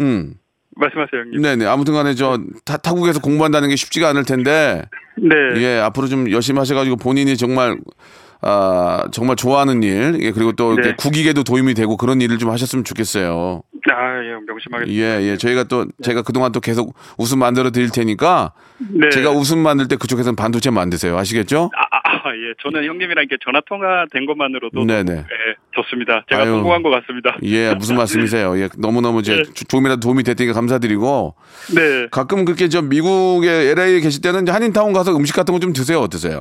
음, 0.00 0.34
말씀하세요, 0.76 1.20
형님. 1.22 1.42
네, 1.42 1.56
네. 1.56 1.66
아무튼간에 1.66 2.14
저 2.14 2.38
타, 2.64 2.76
타국에서 2.76 3.20
공부한다는 3.20 3.68
게 3.68 3.76
쉽지가 3.76 4.08
않을 4.10 4.24
텐데 4.24 4.82
네. 5.16 5.34
예, 5.56 5.78
앞으로 5.80 6.06
좀 6.06 6.30
열심히 6.30 6.58
하셔가지고 6.60 6.96
본인이 6.96 7.36
정말 7.36 7.76
아 8.42 9.04
정말 9.12 9.36
좋아하는 9.36 9.82
일, 9.82 10.18
예, 10.22 10.30
그리고 10.30 10.52
또 10.52 10.74
네. 10.74 10.94
국익에도 10.96 11.44
도움이 11.44 11.74
되고 11.74 11.96
그런 11.96 12.20
일을 12.20 12.38
좀 12.38 12.50
하셨으면 12.50 12.84
좋겠어요. 12.84 13.62
아, 13.92 14.24
예, 14.24 14.30
명심하겠습니다. 14.46 14.88
예, 15.02 15.22
예. 15.32 15.36
저희가 15.36 15.64
또 15.64 15.86
제가 16.02 16.22
그동안 16.22 16.52
또 16.52 16.60
계속 16.60 16.94
웃음 17.18 17.38
만들어 17.38 17.70
드릴 17.70 17.90
테니까 17.90 18.52
네. 18.78 19.08
제가 19.10 19.30
웃음 19.30 19.58
만들 19.58 19.88
때 19.88 19.96
그쪽에서는 19.96 20.36
반도체 20.36 20.70
만드세요. 20.70 21.16
아시겠죠? 21.18 21.70
아, 21.74 21.96
아, 21.96 22.28
아, 22.28 22.34
예. 22.34 22.54
저는 22.62 22.86
형님이랑 22.86 23.24
이렇게 23.24 23.36
전화 23.44 23.60
통화된 23.66 24.26
것만으로도 24.26 24.84
네네. 24.84 25.12
예, 25.12 25.24
좋습니다. 25.72 26.24
제가 26.30 26.42
아유. 26.42 26.50
성공한 26.52 26.82
것 26.82 26.90
같습니다. 26.90 27.36
예, 27.42 27.74
무슨 27.74 27.96
말씀이세요? 27.96 28.58
예, 28.58 28.68
너무너무 28.78 29.22
제 29.22 29.36
네. 29.36 29.42
조금이라도 29.54 30.00
도움이 30.00 30.22
됐다니까 30.24 30.52
감사드리고 30.54 31.34
네. 31.74 32.06
가끔 32.10 32.44
그렇게 32.44 32.68
저 32.68 32.80
미국에 32.82 33.48
LA에 33.70 34.00
계실 34.00 34.20
때는 34.22 34.42
이제 34.42 34.52
한인타운 34.52 34.92
가서 34.92 35.14
음식 35.16 35.34
같은 35.34 35.52
거 35.54 35.60
좀 35.60 35.72
드세요. 35.74 36.00
어떠세요? 36.00 36.40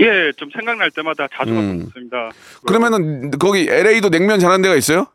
예, 0.00 0.32
좀 0.36 0.50
생각날 0.50 0.90
때마다 0.90 1.28
자주 1.32 1.52
음. 1.52 1.84
먹습니다. 1.84 2.30
그러면은 2.66 3.30
거기 3.32 3.68
LA도 3.68 4.10
냉면 4.10 4.38
잘하는 4.40 4.62
데가 4.62 4.74
있어요? 4.74 5.06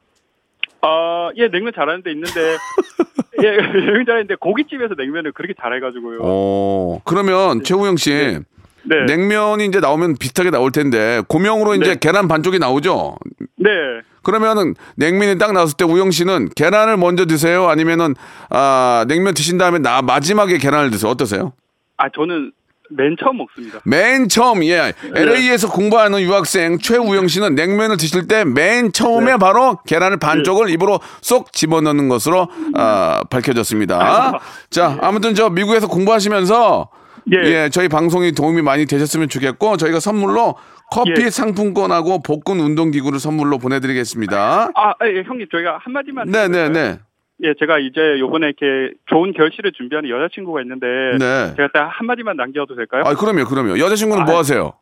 아, 0.81 1.29
예, 1.37 1.49
냉면 1.49 1.73
잘하는 1.75 2.03
데 2.03 2.11
있는데 2.11 2.57
예, 3.43 3.51
냉면 3.85 4.05
잘하는데 4.05 4.35
고깃집에서 4.35 4.95
냉면을 4.97 5.31
그렇게 5.31 5.53
잘해가지고요. 5.59 6.19
어, 6.21 7.01
그러면 7.03 7.63
최우영 7.63 7.97
씨 7.97 8.39
네. 8.83 9.03
냉면이 9.05 9.65
이제 9.65 9.79
나오면 9.79 10.15
비슷하게 10.17 10.49
나올 10.49 10.71
텐데 10.71 11.21
고명으로 11.27 11.75
이제 11.75 11.91
네. 11.91 11.97
계란 11.99 12.27
반쪽이 12.27 12.59
나오죠? 12.59 13.17
네, 13.57 13.69
네. 13.69 14.01
그러면은 14.23 14.75
냉면이 14.95 15.37
딱 15.37 15.51
나왔을 15.53 15.75
때 15.77 15.85
우영 15.85 16.11
씨는 16.11 16.49
계란을 16.55 16.97
먼저 16.97 17.25
드세요? 17.25 17.67
아니면은 17.67 18.13
아 18.49 19.05
냉면 19.07 19.33
드신 19.33 19.57
다음에 19.57 19.79
나 19.79 20.01
마지막에 20.01 20.57
계란을 20.57 20.91
드세요? 20.91 21.11
어떠세요? 21.11 21.53
아 21.97 22.09
저는 22.09 22.51
맨 22.89 23.15
처음 23.19 23.37
먹습니다. 23.37 23.79
맨 23.85 24.29
처음 24.29 24.63
예 24.63 24.93
LA에서 25.15 25.69
공부하는 25.69 26.21
유학생 26.21 26.77
최우영 26.77 27.27
씨는 27.27 27.55
냉면을 27.55 27.97
드실 27.97 28.27
때 28.27 28.43
맨 28.45 28.91
처음에 28.91 29.31
네. 29.33 29.37
바로 29.37 29.77
계란을 29.85 30.17
반쪽을 30.17 30.69
입으로 30.69 30.99
쏙 31.21 31.51
집어넣는 31.53 32.09
것으로 32.09 32.47
아, 32.75 33.21
밝혀졌습니다. 33.29 34.39
자 34.69 34.97
아무튼 35.01 35.35
저 35.35 35.49
미국에서 35.49 35.87
공부하시면서 35.87 36.89
예. 37.33 37.37
예 37.49 37.69
저희 37.69 37.89
방송이 37.89 38.31
도움이 38.31 38.61
많이 38.61 38.85
되셨으면 38.85 39.27
좋겠고 39.27 39.77
저희가 39.77 39.99
선물로 39.99 40.55
커피 40.89 41.23
예. 41.23 41.29
상품권하고 41.29 42.21
복근 42.23 42.59
운동기구를 42.61 43.19
선물로 43.19 43.57
보내드리겠습니다. 43.57 44.69
아, 44.73 44.93
예, 45.05 45.23
형님 45.23 45.47
저희가 45.51 45.79
한 45.81 45.91
마디만. 45.91 46.29
네네네. 46.31 46.99
예, 47.43 47.53
제가 47.59 47.77
이제 47.79 48.19
요번에 48.19 48.47
이렇게 48.47 48.93
좋은 49.05 49.31
결실을 49.33 49.71
준비하는 49.73 50.09
여자친구가 50.09 50.61
있는데 50.63 50.87
네. 51.19 51.53
제가 51.55 51.67
딱 51.73 51.87
한 51.89 52.07
마디만 52.07 52.35
남겨도 52.35 52.75
될까요? 52.75 53.03
아 53.05 53.13
그럼요 53.15 53.45
그럼요. 53.45 53.77
여자친구는 53.79 54.25
뭐 54.25 54.35
아, 54.35 54.39
하세요? 54.39 54.73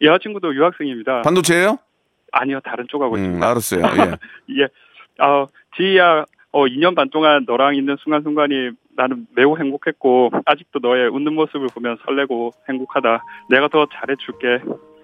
여자친구도 0.00 0.54
유학생입니다. 0.54 1.22
반도체예요? 1.22 1.78
아니요, 2.32 2.60
다른 2.64 2.86
쪽 2.88 3.02
하고 3.02 3.14
음, 3.16 3.18
있습니다. 3.20 3.50
알았어요. 3.50 3.82
예. 3.82 4.56
예, 4.62 5.24
어, 5.24 5.46
지희야, 5.76 6.24
어, 6.52 6.64
2년 6.66 6.94
반 6.96 7.08
동안 7.10 7.44
너랑 7.46 7.74
있는 7.76 7.96
순간순간이 8.02 8.70
나는 8.96 9.26
매우 9.34 9.56
행복했고 9.58 10.30
아직도 10.46 10.80
너의 10.80 11.08
웃는 11.08 11.34
모습을 11.34 11.68
보면 11.74 11.98
설레고 12.04 12.52
행복하다. 12.68 13.22
내가 13.50 13.68
더 13.68 13.86
잘해줄게. 13.92 14.60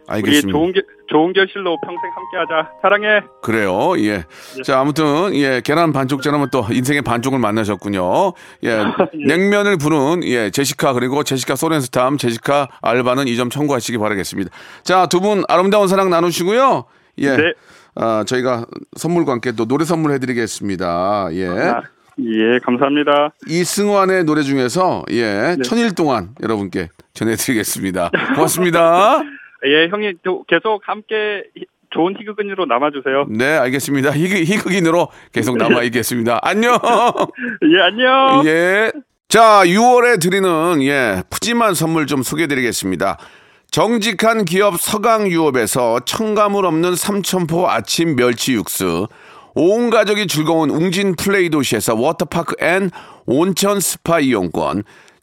우리 0.09 0.15
알겠습니다. 0.17 0.59
좋은 0.59 0.73
게, 0.73 0.83
좋은 1.09 1.33
결실로 1.33 1.77
평생 1.85 2.11
함께하자. 2.15 2.71
사랑해. 2.83 3.21
그래요. 3.43 3.93
예. 3.99 4.25
자, 4.65 4.81
아무튼 4.81 5.35
예, 5.35 5.61
계란 5.65 5.93
반쪽처럼 5.93 6.49
또 6.51 6.65
인생의 6.71 7.03
반쪽을 7.03 7.39
만나셨군요. 7.39 8.33
예. 8.65 8.79
냉면을 9.27 9.77
부른 9.79 10.23
예, 10.25 10.51
제시카 10.51 10.93
그리고 10.95 11.23
제시카 11.23 11.57
소렌스탐, 11.57 12.17
제시카 12.19 12.69
알바는 12.83 13.27
이 13.29 13.37
점 13.37 13.51
참고하시기 13.51 13.99
바라겠습니다. 13.99 14.51
자, 14.83 15.07
두 15.07 15.21
분 15.21 15.45
아름다운 15.49 15.89
사랑 15.89 16.11
나누시고요. 16.11 16.85
예. 17.19 17.37
네. 17.37 17.53
아, 17.97 18.25
저희가 18.27 18.65
선물과 18.97 19.33
함께 19.33 19.53
또 19.53 19.67
노래 19.67 19.85
선물 19.85 20.13
해 20.13 20.19
드리겠습니다. 20.19 21.29
예. 21.33 21.47
아, 21.49 21.83
예, 22.21 22.59
감사합니다. 22.65 23.31
이승환의 23.49 24.25
노래 24.25 24.43
중에서 24.43 25.05
예, 25.11 25.55
네. 25.57 25.63
천일 25.63 25.95
동안 25.95 26.31
여러분께 26.43 26.89
전해 27.15 27.35
드리겠습니다. 27.37 28.11
고맙습니다. 28.37 29.21
예, 29.67 29.89
형님 29.89 30.19
또 30.23 30.45
계속 30.49 30.83
함께 30.87 31.45
히- 31.57 31.65
좋은 31.91 32.15
희극인으로 32.19 32.67
남아주세요. 32.67 33.27
네, 33.31 33.47
알겠습니다. 33.57 34.11
희극, 34.13 34.37
희극 34.45 34.75
인으로 34.75 35.09
계속 35.33 35.57
남아 35.57 35.83
있겠습니다. 35.85 36.39
안녕. 36.43 36.79
예, 37.65 37.81
안녕. 37.81 38.43
예. 38.47 38.93
자, 39.29 39.63
6월에 39.65 40.21
드리는 40.21 40.83
예, 40.83 41.23
푸짐한 41.31 41.75
선물 41.75 42.07
좀 42.07 42.23
소개해 42.23 42.47
드리겠습니다. 42.47 43.19
정직한 43.71 44.45
기업 44.45 44.79
서강유업에서 44.81 46.01
첨가물 46.07 46.65
없는 46.67 46.95
삼천포 46.97 47.69
아침 47.69 48.17
멸치 48.17 48.53
육수, 48.55 49.09
온 49.55 49.91
가족이 49.91 50.27
즐거운 50.27 50.71
웅진 50.71 51.17
플레이 51.17 51.51
도시에서 51.51 51.95
워터파크 51.95 52.55
and 52.65 52.91
온천 53.27 53.81
스파 53.81 54.21
이용권, 54.21 54.85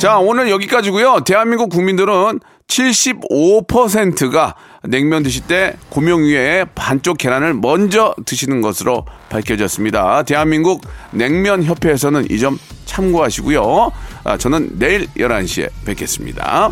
자, 0.00 0.16
오늘 0.18 0.48
여기까지고요. 0.50 1.24
대한민국 1.26 1.68
국민들은 1.68 2.40
75%가 2.68 4.54
냉면 4.84 5.22
드실 5.22 5.42
때 5.46 5.74
고명 5.90 6.22
위에 6.22 6.64
반쪽 6.74 7.18
계란을 7.18 7.52
먼저 7.52 8.14
드시는 8.24 8.62
것으로 8.62 9.04
밝혀졌습니다. 9.28 10.22
대한민국 10.22 10.80
냉면 11.10 11.62
협회에서는 11.64 12.30
이 12.30 12.38
점 12.38 12.58
참고하시고요. 12.86 13.92
아, 14.24 14.36
저는 14.38 14.78
내일 14.78 15.06
11시에 15.18 15.68
뵙겠습니다. 15.84 16.70